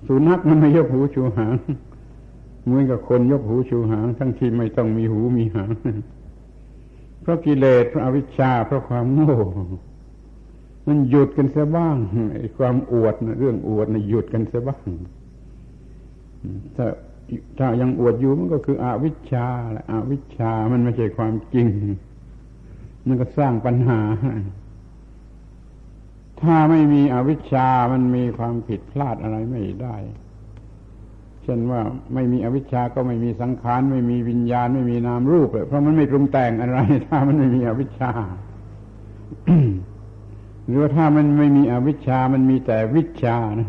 [0.07, 1.55] สุนัขมันไม่ยกหูชูหาง
[2.63, 5.71] เหมือนกับคนยกหูชูหาง ทั้งที่ไม่ต้องมีหูมีหาง
[7.21, 9.35] เพราะกิเลสเพราะอวิชชาเพราะความโง่
[10.87, 11.97] มันหยุดกันเสียบ้าง
[12.33, 14.87] ไอ้ความอวดนะเรื่องอวดนะหยุดกันเสียบ้าง
[16.75, 16.85] ถ้า
[17.57, 21.67] ถ้ายังอวดอยู่มันก็คืออวิชชาและอวิชชามันไม่ใช่ความจริง
[23.07, 23.99] มันก็สร้างปัญหา
[26.41, 29.95] ถ้าไม่มีอวิชชามันมีความผิดพลาดอะไรไม่ได้
[31.43, 31.81] เช่นว่า
[32.13, 38.11] ไม่มีอวิชชาก็ไม่มีสังขาร ไม่มีวิญญาณ ไม่มีนามรูปเลยเพราะมันไม่ปรุงแต่งอะไร ถ้ามันไม่มีอวิชชา
[40.65, 43.67] หรือว่าถ้ามันไม่มีอวิชชา มันมีแต่วิชานะ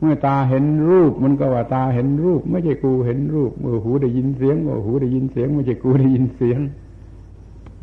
[0.00, 6.60] เมื่อตาเห็นรูป มันก็ว่าตาเห็นรูป ไม่ใช่กูเห็นรูป เมื่อหูได้ยินเสียงก็หูได้ยินเสียง ไม่ใช่กูได้ยินเสียง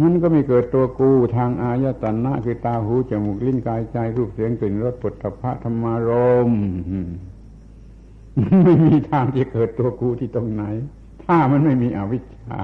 [0.01, 6.09] มันก็ไม่เกิดตัวกูทางอายตนะคือตาหูจมูกลิ้นกายใจรูปเสียงกลิ่นรสปุถะพระธรรมาร
[6.49, 6.51] ม
[8.63, 10.63] ไม่มีทางจะเกิดตัวกูที่ตรงไหน
[11.23, 12.63] ถ้ามันไม่มีอวิชชา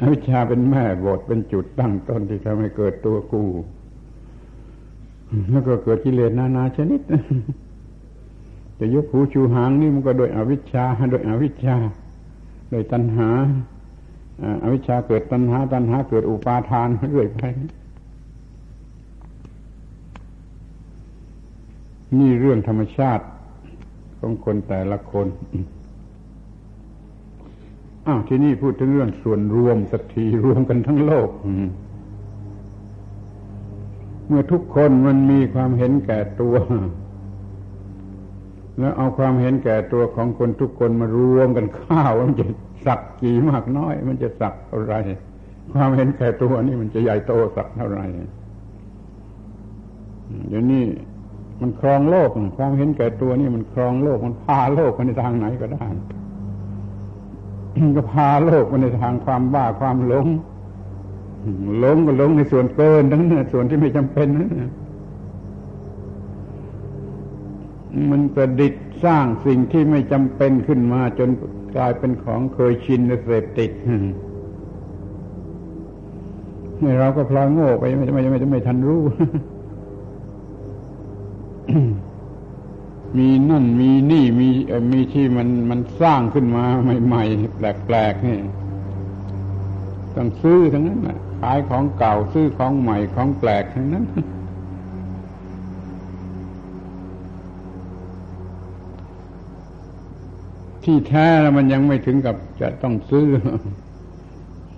[0.00, 3.44] อวิชชาเป็นแม่บทเป็นจุดตั้งต้นที่ทำให้เกิดตัวกู
[5.50, 7.00] แล้วก็เกิดกิเลสนานาชนิด
[8.78, 11.76] จะยกหูชูหางนี่มันก็โดยอวิชชาโดยอวิชชา
[12.70, 13.28] โดยตัณหา
[14.62, 17.40] อวิชชาเกิดตัณหา ตัณหาเกิดอุปาทานเรื่อยไป
[22.18, 23.24] นี่เรื่องธรรมชาติ
[24.18, 25.26] ของคนแต่ละคน
[28.06, 31.30] อ้าวที่นี่พูดถึงเรื่องส่วนรวมสักทีรวมกันทั้งโลก
[34.26, 36.54] เมื่อทุกคนมันมีความเห็นแก่ตัว
[38.78, 42.46] แล้วเอาความเห็นแก่ตัวของคนทุกคนมารวมกันข้าวมันจะ
[42.86, 44.94] สักกี่มากน้อย มันจะสักเท่าไร
[45.72, 48.00] ความเห็นแก่ตัวนี่มันจะใหญ่โตสักเท่าไร
[50.48, 50.84] เดี๋ยวนี้
[51.60, 52.28] มันครองโลก
[52.58, 55.86] ความเห็นแก่ตัวนี่มันครองโลกมันพาโลกไปในทางไหนก็ได้
[57.96, 60.26] ก็พาโลกไปในทางความบ้าความหลง
[61.80, 64.50] หลงก็หลงในส่วนเกินทั้งนั้นส่วนที่ไม่จำเป็นนั้น
[68.10, 71.28] มันประดิษฐ์สร้างสิ่งที่ไม่จำเป็นขึ้นมาจน
[71.76, 73.70] กลายเป็นของเคยชินเสพติด
[76.82, 79.02] นี่เราก็พลอยโง่ไปไม่ไม่ไม่ไม่ทันรู้
[83.16, 84.48] มีนั่นมีนี่มี
[84.92, 86.64] มีที่มันมันสร้างขึ้นมา
[87.06, 88.38] ใหม่ๆแปลกๆนี่
[90.14, 94.04] ต้องซื้อทั้งนั้นแหละขายของเก่าซื้อของใหม่ของแปลกทั้งนั้น
[100.86, 103.26] ที่แท้แล้วมันยังไม่ถึงกับจะต้องซื้อ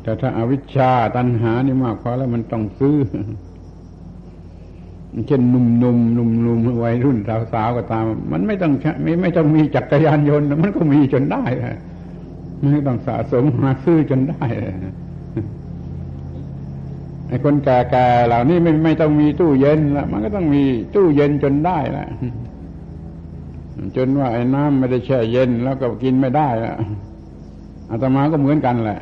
[0.02, 2.96] แต่ถ้าอาวิชชาตัณหานี่มากพอแล้วมันต้องซื้อ
[5.26, 7.18] เช่นหนุ่มๆหนุ่มๆวัยรุ่น
[7.52, 11.44] สาวๆก็ตาม มันไม่ต้องไม่ไม่ต้องมีจักรยานยนต์ มันก็มีจนได้
[12.72, 14.44] ไม่ต้องสะสมหาซื้อจนได้
[17.28, 20.62] ไอ้คนแก่ๆเหล่านี้ไม่ไม่ต้องมีตู้เย็นละมันก็ต้องมี
[20.94, 22.06] ตู้เย็นจนได้ละ
[23.96, 26.74] จนว่าไอ้น้ำไม่ได้แช่เย็นแล้วก็กินไม่ได้ละ
[27.90, 29.00] อาตมาก็เหมือนกันแหละ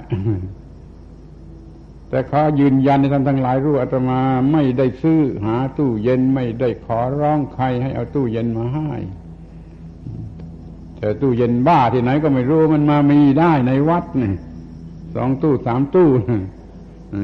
[2.10, 4.20] แต่ขอยืนยันในท่านทั้งหลายรู้อาตมา
[4.52, 8.90] ไม่ได้ซื้อหาตู้เย็นไม่ได้ขอร้องใครให้เอาตู้เย็นมาให้
[10.98, 14.32] แต่ตู้เย็นบ้าที่ไหนก็ไม่รู้มันมามีได้ในวัดนี่
[15.14, 16.08] สองตู้สามตู้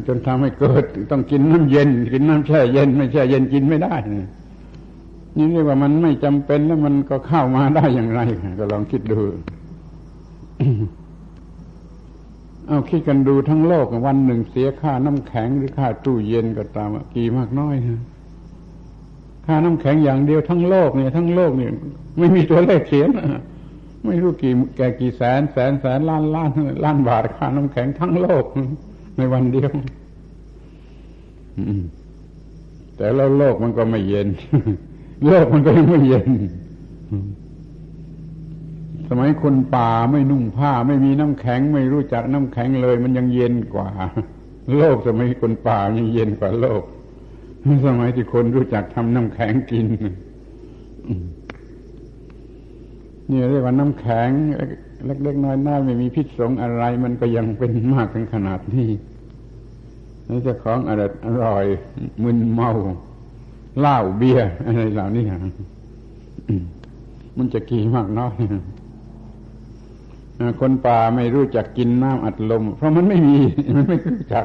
[0.07, 3.95] จนทำให้เกิดต้องกินน้ำเย็น กินน้ำแช่เย็น ไม่แช่เย็นกินไม่ได้
[5.37, 8.21] นี่เรียกว่ามันไม่จำเป็นแล้วมันก็เข้ามาได้อย่างไร
[8.59, 9.21] ก็ลองคิดดู
[12.67, 18.01] เอาคิดกันดูทั้งโลกวันหนึ่งเสียค่าน้ำแข็งหรือค่าตู้เย็นก็ตามกี่มากน้อยนะ
[19.47, 21.73] ค่าน้ำแข็งอย่างเดียวทั้งโลกเนี่ย ทั้งโลกเนี่ย
[22.19, 23.11] ไม่มีตัวเลขเขียน
[24.05, 26.51] ไม่รู้กี่แกกี่แสนแสนแสนล้านล้าน
[26.85, 28.45] ล้านบาทค่าน้ำแข็งทั้งโลก
[29.17, 29.71] ในวันเดียว
[32.97, 34.29] แต่แล้วโลกมันก็ไม่เย็น
[35.27, 36.31] โลกมันก็ยังไม่เย็น
[39.09, 43.89] สมัยคนป่าไม่นุ่งผ้า ไม่มีน้ำแข็ง ไม่รู้จักน้ำแข็งเลย มันยังเย็นกว่า
[44.77, 46.83] โลกสมัยคนป่ายังเย็นกว่าโลก
[47.87, 49.87] สมัยที่คนรู้จักทำน้ำแข็งกิน
[53.31, 54.31] นี่เรียกว่าน้ำแข็ง
[55.07, 58.91] เล็กๆน้อยๆไม่มีพิษสงอะไร มันก็ยังเป็นมากถึงขนาดนี้
[60.29, 61.65] นี่จะของอร่อยอร่อย
[62.23, 62.71] มึนเมา
[63.81, 65.25] เหล้าเบียร์อะไรเหล่านี้
[67.37, 68.35] มันจะกี่มากน้อย
[70.61, 73.39] คนป่าไม่รู้จักกินน้ำอัดลม เพราะมันไม่มี
[73.77, 74.45] มันไม่รู้จัก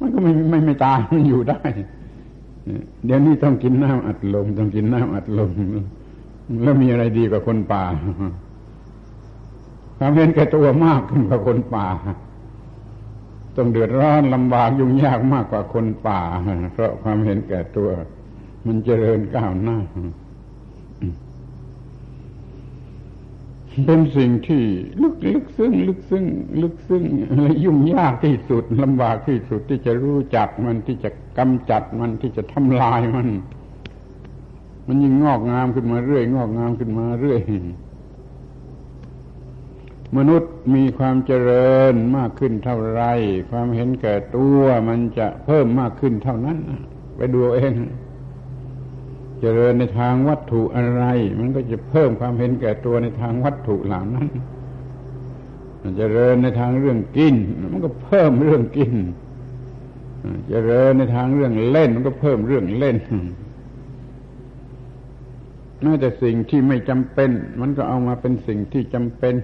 [0.00, 1.60] มันก็ไม่ไม่ไม่ตายมันอยู่ได้
[3.04, 5.50] เดี๋ยวนี้ต้องกินน้ำอัดลม ต้องกินน้ำอัดลม
[6.62, 7.84] แล้วมีอะไรดีกว่าคนป่า
[9.98, 11.86] ความเห็นแก่ตัวมากขึ้นกว่าคนป่า
[13.56, 16.20] ต้องเดือดร้อนลำบากยุ่งยากมากกว่าคนป่า
[16.72, 17.88] เพราะความเห็นแก่ตัว
[18.66, 19.78] มันเจริญก้าวหน้า
[23.86, 24.64] เป็นสิ่งที่
[25.02, 26.24] ลึกลึกซึ้งลึกซึ้ง
[26.62, 27.04] ลึกซึ้ง
[27.42, 33.28] และยุ่งยากที่สุดลำบากที่สุดที่จะรู้จักมันที่จะกำจัดมันที่จะทำลายมัน
[34.86, 37.42] มันยิ่งงอกงามขึ้นมาเรื่อย งอกงามขึ้นมาเรื่อย
[40.16, 43.02] มนุษย์มีความเจริญมากขึ้นเท่าไร
[43.50, 46.58] ความเห็นแก่ตัวมันจะเพิ่มมากขึ้นเท่านั้น
[47.16, 47.72] ไปดูเอง
[49.46, 51.04] จริญในทางวัตถุอะไร
[51.40, 54.28] มันก็จะเพิ่มความเห็นแก่ตัวในทางวัตถุเหล่านั้น
[55.98, 57.34] เจริญในทางเรื่องกิน
[57.72, 58.94] มันก็เพิ่มเรื่องกิน
[60.48, 62.96] เจริญในทางเรื่องเล่น มันก็เพิ่มเรื่องเล่น
[65.84, 67.30] น่าจะสิ่งที่ไม่จำเป็น
[67.60, 69.34] มันก็เอามาเป็นสิ่งที่จำเป็น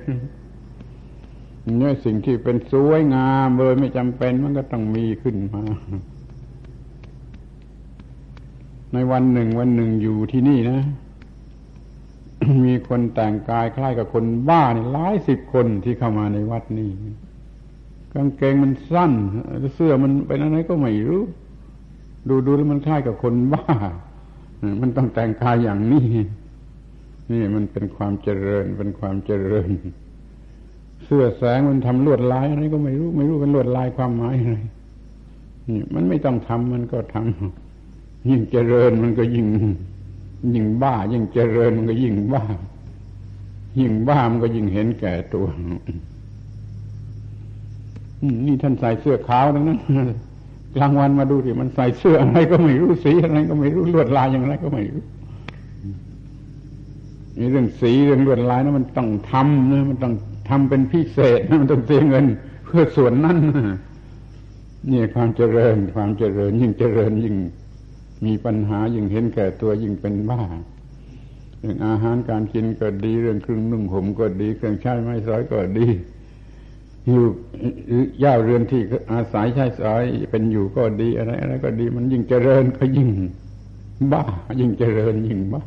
[1.79, 5.63] เนี่ยสิ่งที่เป็นสวยงามเลยไม่จำเป็น มันก็ต้องมีขึ้นมา
[8.95, 10.81] ในวันหนึ่งวันหนึ่งอยู่ที่นี่นะ
[12.65, 16.91] มีคนแต่งกายคล้ายกับคนบ้านี่หลายสิบคนที่เข้ามาในวัดนี่
[18.15, 19.13] กางเกงมันสั้น
[19.75, 21.23] เสื้อมันเป็นอะไรก็ไม่รู้
[22.29, 23.67] ดูดูแล้วมันคล้ายกับคนบ้า
[24.81, 26.09] มันต้องแต่งกายอย่างนี้
[27.33, 29.71] นี่มันเป็นความเจริญเป็นความเจริญ
[31.05, 34.59] เสื้อแสงมันทำลวดลายอะไรก็ไม่รู้ ไม่รู้เป็นลวดลายความหมายอะไร
[35.69, 37.62] นี่มันไม่ต้องทำมันก็ทำ
[38.29, 39.47] ยิ่งเจริญมันก็ยิ่ง
[40.55, 42.43] ยิ่งบ้า ยิ่งเจริญมันก็ยิ่งบ้า
[43.79, 45.47] ยิ่งบ้ามันก็ยิ่งเห็นแก่ตัว
[48.47, 49.79] นี่ท่านใส่เสื้อขาวทั้งนั้น
[50.77, 55.03] กลางวันมาดูสิมันใส่เสื้ออะไรก็ไม่รู้สีอะไรก็ไม่รู้ลวดลายอย่างไรก็ไม่รู้
[57.39, 60.15] นี่เรื่องสีเรื่องลวดลายนะมันต้องทำนะมันต้อง
[60.49, 62.25] ทำเป็นพิเศษมันต้องเสียเงิน
[62.67, 63.39] เพื่อส่วนนั้น
[64.91, 67.37] นี่ความเจริญ ความเจริญ ยิ่งเจริญยิ่ง
[68.25, 70.43] มีปัญหายิ่งเห็นแก่ตัวยิ่งเป็นบ้า
[71.59, 75.87] เรื่องอาหารการกินก็ดีเรื่องเครื่องนุ่งห่มก็ดี เครื่องใช้ไม้สอยก็ดี
[77.07, 77.23] อยู่
[78.23, 83.11] ย่าเรือนที่อาศัยใช้สอยเป็นอยู่ก็ดีอะไรอะไรก็ดี มันยิ่งเจริญก็ยิ่ง
[84.13, 84.23] บ้า
[84.61, 85.65] ยิ่งเจริญยิ่งบ้า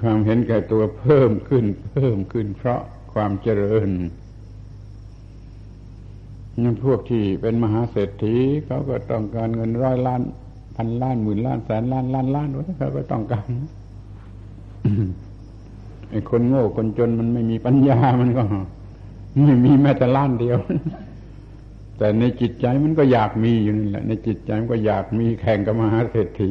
[0.00, 2.80] ความเห็นแก่ตัวเพิ่มขึ้น เพิ่มขึ้นเพราะ
[3.12, 3.90] ความเจริญ
[6.62, 8.36] นั่นพวกที่เป็นมหาเศรษฐี
[8.66, 10.22] เขาก็ต้องการเงินร้อยล้าน
[10.80, 12.48] พันล้านหมื่นล้านแสนล้านล้านล้าน
[12.78, 13.48] เขาก็ต้องการ
[16.10, 18.42] ไอ้คนโง่คนจนมันไม่มีปัญญามันก็
[19.44, 20.58] ไม่มีแม้แต่ล้านเดียว
[21.98, 26.48] แต่ในจิตใจมันก็อยากมีอยู่นั่นแหละ ในจิตใจมันก็อยากมีแข่งกับมหาเศรษฐี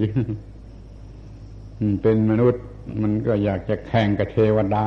[2.02, 2.66] เป็นมนุษย์
[3.02, 4.84] มันก็อยากจะแข่งกับเทวดา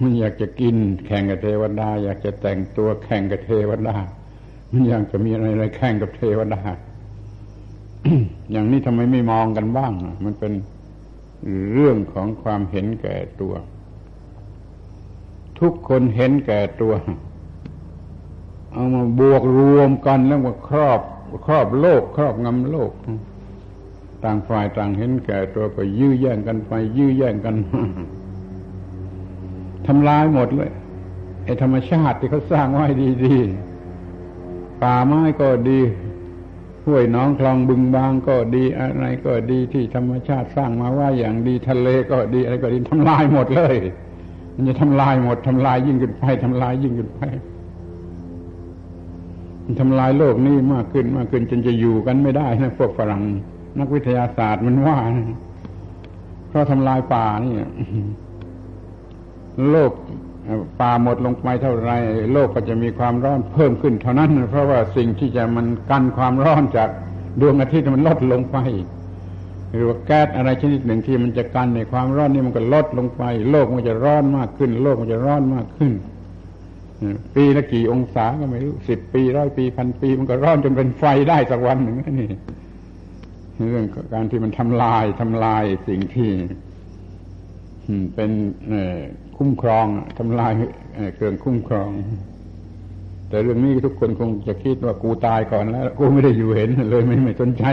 [0.00, 0.76] มันอยากจะกิน
[1.06, 3.96] แข่งกับเทวดา อยากจะแต่งตัวแข่งกับเทวดา
[4.72, 6.60] มันอยากจะมีอะไรอะไรแข่งกับเทวดา
[8.50, 9.92] อย่างนี้ทำไมไม่มองกันบ้าง
[10.24, 10.52] มันเป็น
[11.72, 13.54] เรื่องของความเห็นแก่ตัว
[15.60, 16.94] ทุกคนเห็นแก่ตัว
[18.72, 21.00] เอามาบวกรวมกันแล้วมาครอบ
[21.46, 22.92] ครอบโลก ครอบงำโลก
[24.24, 27.82] ต่างฝ่ายต่างเห็นแก่ตัวก็ยื้อแย่งกันไป ยื้อแย่งกันมา
[29.86, 30.70] ทำลายหมดเลย
[31.44, 32.86] ไอ้ธรรมชาติที่เขาสร้างไว้
[33.24, 35.80] ดีๆป่าไม้ก็ดี
[36.86, 43.76] ห้วยน้องคลองบึงบางก็ดีอะไรก็ดีที่ธรรมชาติสร้างมาว่าอย่างดีทะเลก็ดีอะไรก็ดีทำลายหมดเลย
[44.54, 47.22] มันจะทำลายหมดทำลายยิ่งขึ้นไปทำลายยิ่งขึ้นไป
[49.64, 53.22] มันทำลายโลกนี้มากขึ้นมากขึ้นจนจะอยู่กันไม่ได้นะพวกฝรั่ง
[53.78, 55.26] นักวิทยาศาสตร์มันว่านะ
[56.48, 57.52] เพราะทำลายป่านี่
[59.70, 59.92] โลก
[60.80, 61.90] ป่าหมดลงไปเท่าไร
[62.32, 66.88] โลกก็จะมีความร้อนเพิ่มขึ้นเท่านั้น เพราะว่าสิ่งที่จะมันกันความร้อนจาก
[67.40, 68.58] ดวงอาทิตย์มันลดลงไป
[69.70, 75.92] หรือว่าแก๊สอะไรชนิดหนึ่งที่มันจะกันในความร้อนนี่มันก็ลดลงไป โลกมันจะร้อนมากขึ้น โลกมันจะร้อนมากขึ้น
[77.34, 82.30] ปีละกี่องศาก็ไม่รู้สิบปีร้อยปีพันปี มันก็ร้อนจนเป็นไฟได้สักวันหนึ่งนี่
[83.70, 86.30] เรื่องการที่มันทำลายทำลายสิ่งที่
[88.14, 88.30] เป็น
[89.36, 89.86] คุ้มครอง
[90.18, 90.52] ทำลาย
[91.14, 91.90] เครื่องคุ้มครอง
[93.28, 97.64] แต่เรื่องนี้ทุกคนคงจะคิดว่ากูตายก่อนแล้ว กูไม่ได้อยู่เห็นเลยไม่ไม่สนใจ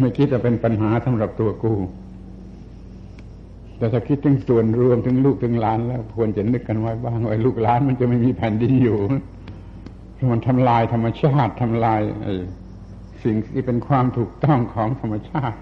[0.00, 1.74] ไม่คิดจะเป็นปัญหาสำหรับตัวกู
[3.78, 8.98] แต่ถ้าคิดถึงส่วนรวมถึงลูกถึงหลานแล้วควรจะนึกกันไว้บ้างว่าลูกหลานมันจะไม่มีแผ่นดินอยู่
[10.32, 12.00] มันทำลายธรรมชาติทำลาย
[13.24, 15.58] สิ่งที่เป็นความถูกต้องของธรรมชาติ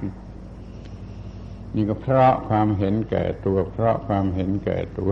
[1.74, 5.10] นี่ก็เพราะความเห็นแก่ตัว เพราะความเห็นแก่ตัว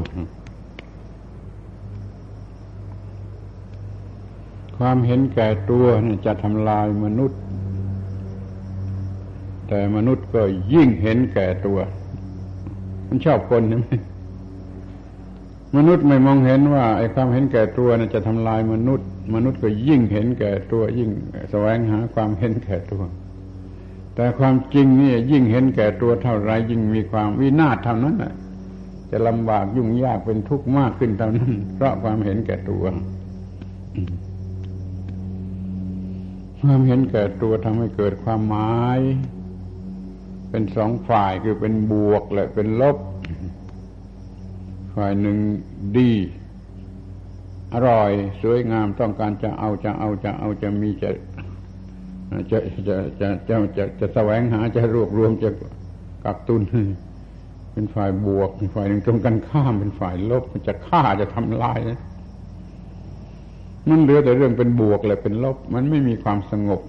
[4.78, 7.40] ความเห็นแก่ตัวนี่จะทำลายมนุษย์
[9.68, 10.42] แต่มนุษย์ก็
[10.72, 11.78] ยิ่งเห็นแก่ตัว
[13.09, 13.86] มันชอบคนใช่ไหม
[15.76, 21.11] มนุษย์ไม่มองเห็นว่าไอ้ความเห็นแก่ตัวนะจะทำลายมนุษย์ มนุษย์ก็ยิ่งเห็นแก่ตัว ยิ่ง
[21.50, 23.02] แสวงหาความเห็นแก่ตัว
[24.21, 28.35] แต่ความจริงนี่ยิ่งเห็นแก่ตัวเท่าไรยิ่งมีความวินาศเท่านั้นแหละ
[29.11, 32.85] จะลำบากยุ่งยากเป็นทุกข์มากขึ้นเท่านั้น เพราะความเห็นแก่ตัว
[36.61, 38.99] ความเห็นแก่ตัวทำให้เกิดความหมาย
[40.51, 42.97] เป็นสองฝ่ายคือเป็นบวกและเป็นลบ
[44.95, 45.39] ฝ่ายหนึ่ง
[45.97, 46.12] ดี
[47.75, 48.11] อร่อย
[48.43, 51.11] สวยงามต้องการจะเอาจะเอาจะเอาจะมีจะ
[52.51, 52.59] จะ
[52.89, 55.51] จะจะจะจะจะแสวงหาจะรวบรวมจะ
[56.24, 56.62] กักตุน
[57.72, 62.01] เป็นฝ่ายบวกฝ่ายหนึ่งตรงกันข้ามเป็นฝ่ายลบมันจะฆ่าจะทำลายนะ
[63.89, 66.83] มันเหลือแต่เรื่องเป็นบวกและเป็นลบ มันไม่มีความสงบ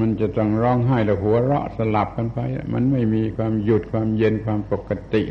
[0.00, 2.38] มันจะต้องร้องไห้แล้วหัวเราะสลับกันไป
[2.74, 5.22] มันไม่มีความหยุดความเย็นความปกติ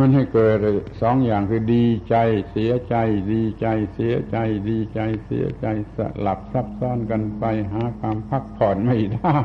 [0.00, 0.58] มันให้เกิด
[1.02, 2.16] สองอย่างคือดีใจ
[2.50, 2.96] เสียใจ
[3.32, 4.36] ดีใจเสียใจ
[4.68, 5.66] ดีใจเสียใจ
[5.96, 9.38] สลับซับซ้อนกันไปหาความพักผ่อนไม่ได้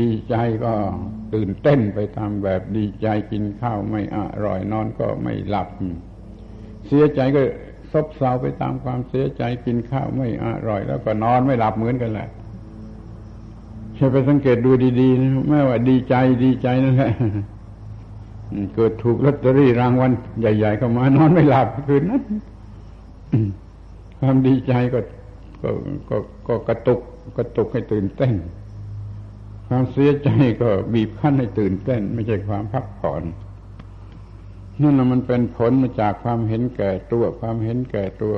[0.00, 0.74] ดีใจก็
[1.34, 5.68] ตื่นเต้นไปตามแบบดีใจกินข้าวไม่อร่อยนอนก็ไม่หลับ
[6.86, 7.42] เสียใจก็
[7.92, 12.28] ซบเซาไปตามความเสียใจกินข้าวไม่อร่อย แล้วก็นอนไม่หลับเหมือนกันแหละ
[13.96, 14.70] ช่ไปสังเกตดู
[15.00, 16.14] ดีๆนะแม้ว่าดีใจ
[16.44, 17.12] ดีใจนั่นแหละ
[18.74, 22.22] เกิดถูกลอตเตอรี่รางวัลใหญ่ ๆ เข้ามานอนไม่หลับคืนนั้น
[24.20, 25.00] ความดีใจก็
[25.62, 25.70] ก็
[26.08, 26.16] ก็
[26.48, 27.00] ก็กระตุก
[27.36, 28.34] กระตุกให้ตื่นเต้น
[29.68, 30.28] ความเสียใจ
[30.60, 33.22] ก็บีบคั้นให้ตื่นเต้น ไม่ใช่ความพักผ่อน
[34.80, 38.34] นั่นแหละมันเป็นผลมาจากความเห็นแก่ตัว ความเห็นแก่ตัว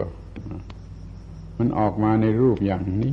[1.59, 3.13] มันออกมาในรูปอย่างนี้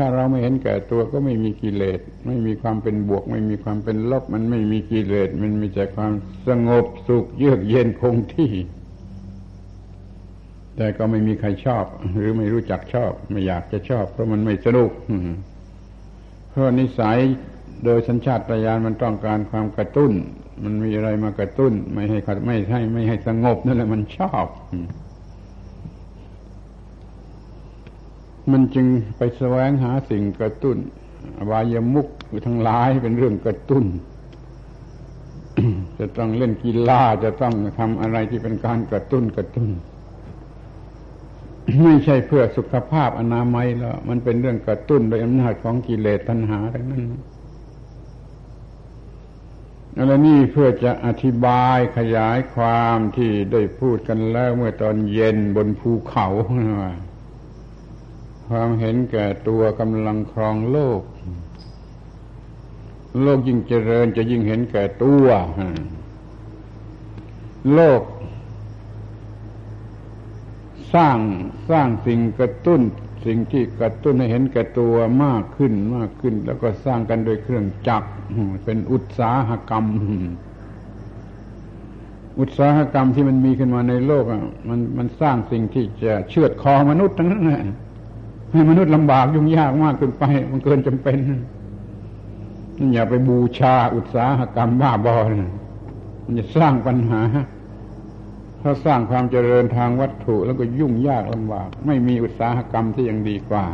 [0.00, 6.12] ถ้าเราไม่เห็นแก่ตัวก็ไม่มีกิเลส ไม่มีความเป็นบวก ไม่มีความเป็นลบ มันไม่มีกิเลส มันมีแต่ความ
[6.48, 8.52] สงบสุขเยือกเย็นคงที่
[10.76, 11.84] แต่ก็ไม่มีใครชอบ
[12.14, 14.90] หรือไม่รู้จักชอบ ไม่อยากจะชอบ เพราะมันไม่สนุก
[16.50, 17.18] เพราะนิสัย
[17.84, 20.12] โดยสัญชาตญาณมันต้องการความกระตุ้น
[20.64, 24.46] มันมีอะไรมากระตุ้น ไม่ให้ไม่ให้ไม่ให้สงบนั่นแหละมันชอบ
[28.52, 28.86] มันจึง
[29.16, 30.76] ไปแสวงหาสิ่งกระตุ้น
[31.50, 32.08] วายมุก
[32.46, 33.84] ทั้งหลายเป็นเรื่องกระตุ้น
[35.98, 39.70] จะต้องเล่นกีฬาจะต้องทำอะไรที่เป็นการกระตุ้นกระตุ้น
[41.82, 47.04] ไม่ใช่เพื่อสุขภาพอนามัยแล้วมันเป็นเรื่องกระตุ้นโดยอำนาจของกิเลสตัณหาทั้งนั้น
[50.06, 56.26] แล้วนี่เพื่อจะอธิบายขยายความที่ได้พูดกันแล้วเมื่อตอนเย็นบนภูเขา
[56.80, 56.92] ว่า
[58.48, 61.00] ความเห็นแก่ตัวกำลังครองโลก
[63.22, 65.26] โลกยิ่งเจริญจะยิ่งเห็นแก่ตัว
[67.74, 68.02] โลก
[70.94, 71.18] สร้าง
[71.70, 72.80] สร้างสิ่งกระตุ้น
[73.26, 74.94] สิ่งที่กระตุ้นให้เห็นแก่ตัว
[75.24, 78.08] มากขึ้นมากขึ้น แล้วก็สร้างกันโดยเครื่องจักร
[78.64, 79.84] เป็นอุตสาหกรรม
[82.40, 87.62] อุตสาหกรรมที่มันมีขึ้นมาในโลกอะมันมันสร้างสิ่งที่จะเชือดคอมนุษย์ทั้งนั้นแหละ
[88.52, 95.32] ให้มนุษย์ลำบากยุ่งยากมากเกินไป มันเกินจำเป็นนั่นอย่าไปบูชาอุตสาหกรรมบ้าบอล
[96.24, 97.20] มันจะสร้างปัญหา
[98.62, 103.66] ถ้าสร้างความเจริญทางวัตถุแล้วก็ยุ่งยากลำบาก ไม่มีอุตสาหกรรมที่ยังดีกว่า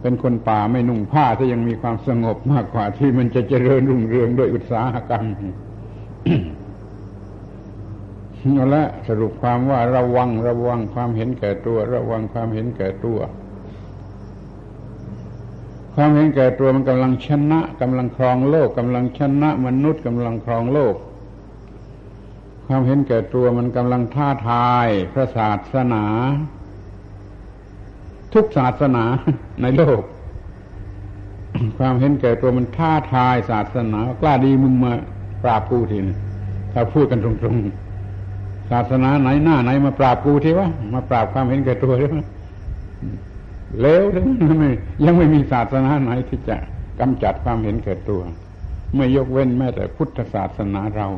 [0.00, 5.24] เป็นคนป่าไม่นุ่งผ้าที่ยังมีความสงบมากกว่าที่มันจะเจริญรุ่งเรืองด้วยอุตสาหกรรม
[8.54, 13.18] เอาละสรุปความว่าระวังระวังความเห็นแก่ตัว ระวังความเห็นแก่ตัว
[15.94, 20.94] ความเห็นแก่ตัวมันกำลังชนะกำลังครองโลกกำลังชนะ มนุษย์กำลังครองโลก
[22.66, 26.04] ความเห็นแก่ตัวมันกำลังท้าทายพระศาสนา
[28.32, 29.04] ทุกศาสนา
[29.62, 30.00] ในโลก
[31.78, 34.92] ความเห็นแก่ตัวมันท้าทายศาสนากล้าดีมึงมา
[35.42, 36.18] ปราบกูทีนะ
[36.72, 42.16] ถ้าพูดกันตรงๆศาสนาไหนหน้าไหนมาปราบกูทีวะมาปราบความเห็นแก่ตัวใช่ไหม
[43.80, 44.70] เลวทั้งนั้นไม่
[45.04, 46.56] ยังไม่มีศาสนาไหนที่จะ
[47.00, 48.22] กำจัดความเห็นแก่ตัว
[48.96, 51.08] ไม่ยกเว้นแม้แต่พุทธศาสนาเรา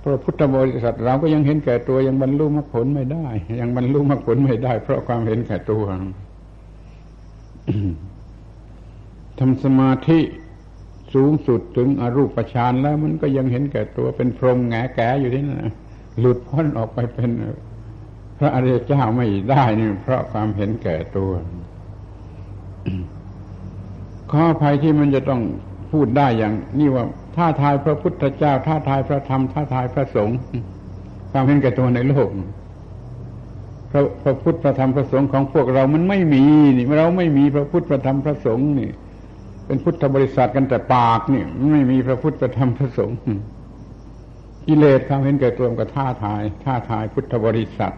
[0.00, 3.26] เพราะพุทธบริษัทเราก็ยังเห็นแก่ตัวยังบรรลุมรรคผลไม่ได้
[3.60, 5.84] ยังบรรลุมรรคผลไม่ได้ เพราะความเห็นแก่ตัว
[9.38, 10.20] ทำสมาธิ
[11.14, 15.66] สูงสุดถึงอรูปฌานแล้ว มันก็ยังเห็นแก่ตัวเป็นพรหมแงแก่อยู่ที่นั่น
[16.20, 17.30] หลุดพ้นออกไปเป็น
[18.42, 21.30] ระอริยเจ้าไม่ได้นี่เพราะความเห็นแก่ตัว
[24.32, 25.42] ข้อภัยที่มันจะต้อง
[25.92, 27.04] พูดได้อย่าง นี่ว่า
[27.36, 30.38] ท้าทายพระพุทธเจ้าท้าทายพระธรรมท้าทายพระสงฆ์
[31.30, 32.30] ความเห็นแก่ตัวในโลก
[33.90, 36.44] พระพระพุทธพระธรรมพระสงฆ์ของพวกเรามันไม่มี
[36.76, 38.90] นี่เราไม่มีพระพุทธพระธรรมพระสงฆ์นี่
[39.66, 43.18] เป็นพุทธบริษัทกันแต่ปากนี่ไม่มีพระพุทธพระธรรมพระสงฆ์
[44.66, 47.94] กิเลสความเห็นแก่ตัวก็ท้าทาย ท้าทายพุทธบริษัท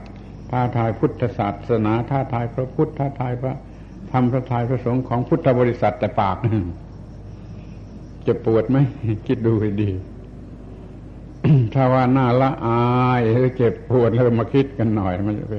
[0.55, 3.55] ท้าทายพุทธศาสนาท้าทายพระพุทธท้าทายพระ
[4.13, 6.37] ธรรมพระทายพระสงฆ์ของพุทธบริษัทแต่ปาก
[8.27, 8.79] จะปวดไหม
[9.27, 9.91] คิดดูให้ดี
[11.75, 15.55] ถ้าว่าน่าละอายหรือเจ็บปวดแล้วมาคิดกันหน่อยมันจะไป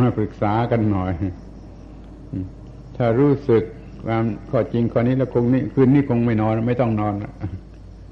[0.00, 1.12] มาปรึกษากันหน่อย
[2.96, 3.62] ถ้ารู้สึก
[4.06, 7.14] ความข้อจริงข้อนี้แล้วคงนี่คืนนี้คงไม่นอน ไม่ต้องนอน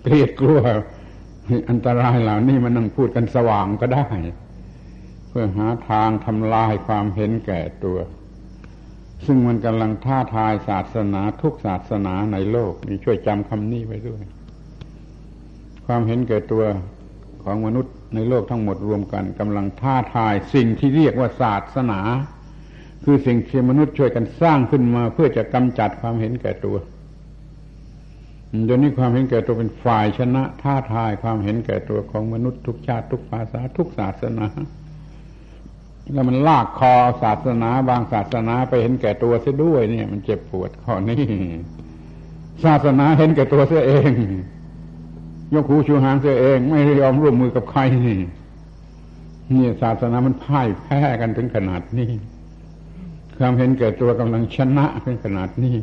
[0.03, 0.61] เกลียดกลัว
[1.71, 4.07] อันตรายเหล่านี้มันนั่งพูดกันสว่างก็ได้
[5.41, 7.99] พื่อหาทางทำลายความเห็นแก่ตัว
[9.27, 14.23] ซึ่งมันกำลังท้าทายศาสนาทุกศาสนาในโลกนี่ช่วยจำคำนี้ไว้ด้วย
[15.87, 16.65] ความเห็นแก่ตัว
[17.43, 22.01] ของมนุษย์ในโลกทั้งหมดรวมกันกำลังท้าทายสิ่งที่เรียกว่าศาสนา
[23.05, 26.77] คือสิ่งที่มนุษย์ช่วยกันสร้างขึ้นมา เพื่อจะกำจัดความเห็นแก่ตัว
[28.65, 34.47] เดี๋ยวนี้ความเห็นแก่ตัวเป็นฝ่ายชนะ ท้าทายความเห็นแก่ตัวของมนุษย์ทุกชาติทุกภาษาทุกศาสนา
[36.13, 36.93] แล้วมันลากคอ
[37.23, 41.23] ศาสนาบางศาสนาไปเห็นแก่ตัวเสียด้วย เนี่ย มันเจ็บปวดข้อนี้
[42.65, 44.11] ศาสนาเห็นแก่ตัวเสียเอง
[45.55, 48.19] ยกหูชูหางเสียเอง ไม่ยอมร่วมมือกับใครนี่
[49.53, 52.11] เนี่ยศาสนามันพ่ายแพ้กันถึงขนาดนี้
[53.39, 55.77] ความเห็นแก่ตัวกำลังชนะถึงขนาดนี้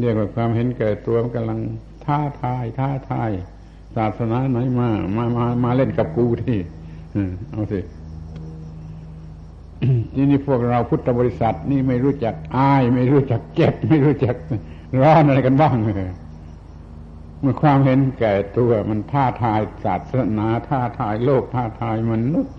[0.00, 1.58] เรียกว่าความเห็นแก่ตัวมันกำลัง
[2.04, 3.30] ท้าทาย ท้าทาย
[3.96, 6.58] ศาสนาไหนมามามามาเล่นกับกูที่
[7.50, 7.80] เอาสิ
[10.14, 14.36] ทีนี้พวกเราพุทธบริษัท นี่ไม่รู้จักอาย ไม่รู้จักเจ็บ ไม่รู้จัก
[15.02, 16.12] ร้อนอะไรกันบ้างเลย
[17.40, 22.54] เมื่อความเห็นแก่ตัวมันท้าทายศาสนาท้าทายโลกท้าทายมนุษย์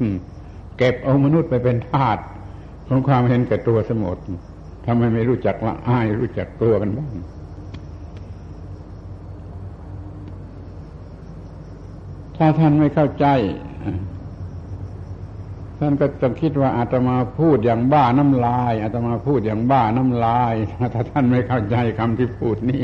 [0.77, 2.17] เก็บเอามนุษย์ไปเป็นทาส
[2.87, 4.17] ของความเห็นแก่ตัวสมด
[4.85, 7.13] ทำไมไม่รู้จักว่าอายรู้จักตัวกันบ้าง
[12.37, 13.25] ถ้าท่านไม่เข้าใจ
[15.83, 20.53] ท่านก็ต้องคิดว่าอาตมาพูดอย่างบ้าน้ำลาย อาตมาพูดอย่างบ้าน้ำลาย
[20.93, 22.83] ถ้าท่านไม่เข้าใจคำที่พูดนี้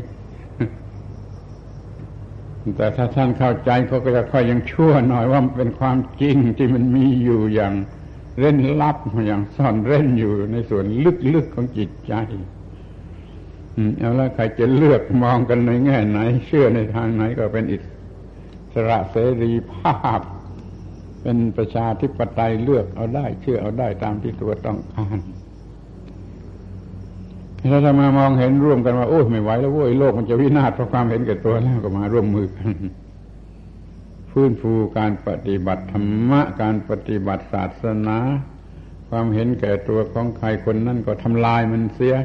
[2.75, 7.73] แต่ถ้าท่านเข้าใจเขาก็จะค่อยยังชั่วหน่อยว่าเป็นความจริงที่มันมีอยู่อย่าง
[8.39, 8.97] เร้นลับ
[9.27, 10.85] อย่างซ่อนเร้นอยู่ในส่วน
[11.33, 12.13] ลึกๆของจิตใจ
[13.97, 17.77] เอาละใครจะเลือกมองกันในแง่ไหน เชื่อในทางไหนก็เป็นอิ
[18.73, 20.21] สระเสรีภาพ
[21.21, 25.19] เป็นประชาธิปไตยเลือกเอาได้ เชื่อเอาได้ตามที่ตัวต้องการ
[27.71, 32.75] ถ้าจะมามองเห็นร่วมกันว่าโอ้ยไม่ไหวแล้วโว้ยโลกมันจะวินาศเพราะความเห็นแก่ตัวแล้วก็มาร่วมมือกัน
[34.31, 38.17] ฟื้นฟูการปฏิบัติธรรมะการปฏิบัติศาสนา
[39.09, 42.15] ความเห็นแก่ตัวของใครคนนั้นก็ทำลายมันเสีย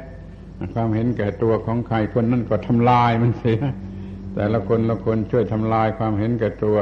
[0.75, 3.61] ความเห็นแก่ตัวของใครคนนั้นก็ทำลายมันเสีย
[4.35, 6.79] แต่ละคนละคนช่วยทำลายความเห็นแก่ตัว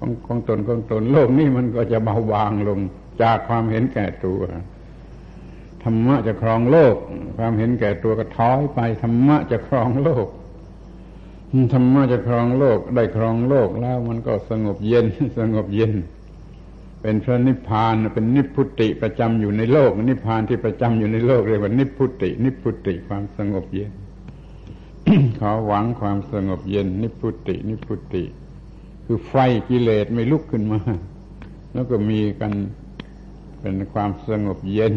[0.00, 2.80] ของของตนของตนโลกนี้มันก็จะเบาบางลง
[3.22, 4.40] จากความเห็นแก่ตัว
[5.82, 6.96] ธรรมะจะครองโลก
[7.36, 10.26] ความเห็นแก่ตัวก็ถอยไปธรรมะจะครองโลก
[11.72, 15.06] ธรรมะจะครองโลกได้ครองโลกแล้วมันก็สงบเย็น
[15.38, 15.92] สงบเย็น
[17.02, 23.92] เป็นพระนิพพานเป็นนิพพุติประจำอยู่ในโลก นิพพานที่ประจำอยู่ในโลกเรียกว่านิพพุติ นิพพุติความสงบเย็น
[25.40, 28.24] ขอหวังความสงบเย็น นิพพุติ นิพพุติ
[29.12, 29.36] คือไฟ
[29.68, 30.80] กิเลสไม่ลุกขึ้นมา
[31.72, 32.52] แล้วก็มีกัน
[33.60, 34.94] เป็นความสงบเย็น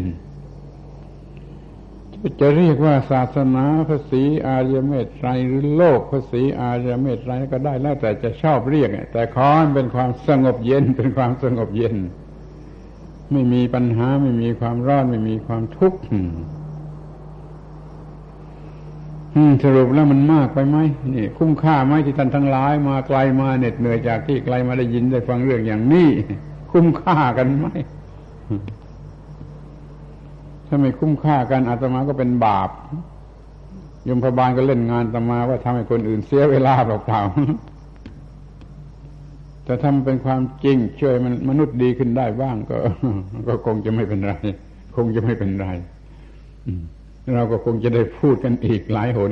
[2.40, 11.96] จะเรียกว่าศาสนาภาษีอารยเมตไตรหรือโลกภาษีอารยเมตไตรก็ได้แล้วแต่จะชอบเรียก แต่ขอให้เป็นความสงบเย็น เป็นความสงบเย็น
[13.32, 16.02] ไม่มีปัญหาไม่มีความร้อนไม่มีความทุกข์
[19.64, 20.78] สรุปแล้วมันมากไปไหม
[21.14, 26.10] นี่ คุ้มค่าไหมที่ท่านทั้งหลายมาไกลมาเหน็ดเหนื่อยจากที่ไกลมาได้ยินได้ฟังเรื่องอย่างนี้
[26.72, 27.68] คุ้มค่ากันไหม
[30.68, 32.70] ถ้าไม่คุ้มค่ากันอาตมาก็เป็นบาป
[34.08, 42.78] ยมพบาลก็เล่นงานอาตมาว่าทำให้คนอื่นเสียเวลาเปล่าๆแต่ทำเป็นความจริงช่วยมันมนุษย์ดีขึ้นได้บ้างก็
[43.48, 44.34] ก็คงจะไม่เป็นไร
[44.96, 45.68] คงจะไม่เป็นไร
[46.68, 46.84] อืม
[47.36, 49.32] เราก็คงจะได้พูดกันอีกหลายหน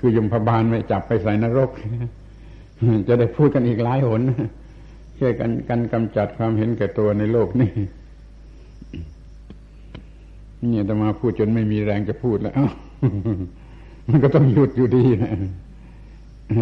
[0.00, 1.70] คือยมพบาลไม่จับไปใส่นรก
[3.08, 4.20] จะได้พูดกันอีกหลายหน
[5.18, 7.70] ช่วยกันกันกำจัดความเห็นแก่ตัวในโลกนี่
[10.68, 12.64] เนี่ยจะมาพูดจนไม่มีแรงจะพูดแล้ว
[14.08, 15.32] มันก็ต้องหยุดอยู่ดีนะ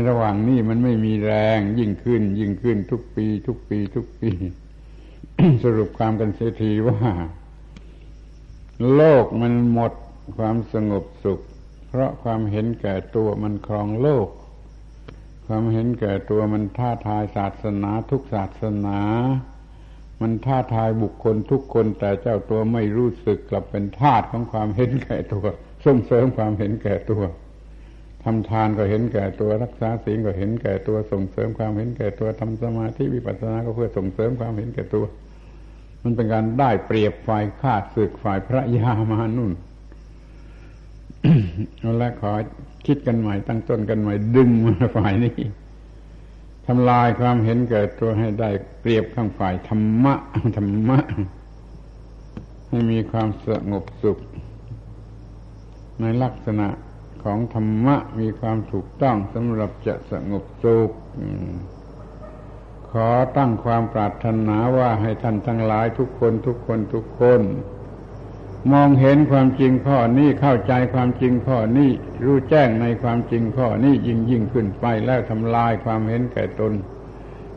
[0.09, 4.31] ระหว่างนี้มันไม่มีแรงยิ่งขึ้น ยิ่งขึ้นทุกปี ทุกปี ทุกปี
[5.63, 7.01] สรุปความกันเสียทีว่า
[8.95, 9.93] โลกมันหมด
[10.37, 11.41] ความสงบสุข
[11.89, 14.29] เพราะความเห็นแก่ตัวมันครองโลก
[15.47, 19.01] ความเห็นแก่ตัวมันท้าทายศาสนาทุกศาสนา
[20.21, 25.45] มันท้าทายบุคคลทุกคนแต่เจ้าตัวไม่รู้สึกกลับเป็นทาสของความเห็นแก่ตัว
[25.87, 27.23] ส่งเสริมความเห็นแก่ตัว
[28.25, 35.05] ทำทานก็เห็นแก่ตัวรักษาศีลก็เห็นแก่ตัวส่งเสริมความเห็นแก่ตัวทำสมาธิวิปัสสนาก็เพื่อส่งเสริมความเห็นแก่ตัว
[36.03, 39.53] มันเป็นการได้เปรียบฝ่ายข้าศึกฝ่ายพระยามานุ่น
[41.79, 42.33] เอาละขอ
[42.87, 45.35] คิดกันใหม่ตั้งต้นกันใหม่ดึงมาฝ่ายนี้
[46.67, 50.15] ทำลายความเห็นแก่ตัวให้ได้เปรียบข้างฝ่ายธรรมะ
[50.57, 50.99] ธรรมะ
[52.69, 54.19] ให้มีความสงบสุข
[56.01, 56.69] ในลักษณะ
[57.25, 60.91] ของธรรมะมีความถูกต้องสำหรับจะสงบสุข
[62.91, 67.41] ขอตั้งความปรารถนาว่าให้ท่านทั้งหลายทุกคนทุกคนทุกคน
[68.73, 71.91] มองเห็นความจริงข้อนี้เข้าใจความจริงข้อนี้
[72.25, 76.73] รู้แจ้งในความจริงข้อนี้ยิ่งยิ่งขึ้นไปแล้วทำลายความเห็นแก่ตน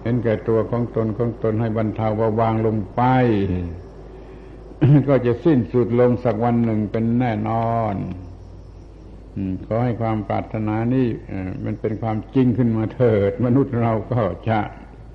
[0.04, 3.02] เห็นแก่ตัวของตนของตนให้บรรเทาเบาบางลงไป
[5.08, 7.96] ก็จะสิ้นสุดลงสักวันหนึ่งเป็นแน่นอน
[9.66, 11.08] ขอให้ความปรารถนานี้
[11.66, 14.60] มันเป็นความจริงขึ้นมาเถิด มนุษย์เราก็จะ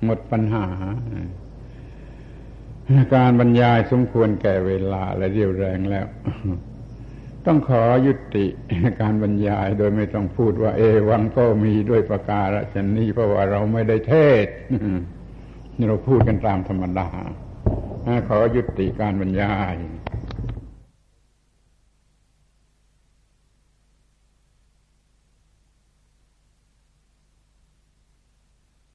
[0.03, 0.65] หมดปัญหา
[3.15, 6.07] การบรรยายสมควรแก่เวลาและเรียวแรงแล้ว
[7.45, 8.45] ต้องขอยุติ
[9.01, 14.15] การบรรยายโดยไม่ต้องพูดว่า เอวังก็มีด้วยประการฉนี้เพราะว่าเราไม่ได้เท
[14.45, 14.47] ศ
[15.87, 17.09] เราพูดกันตามธรรมดา
[18.27, 19.75] ขอยุติการบรรยาย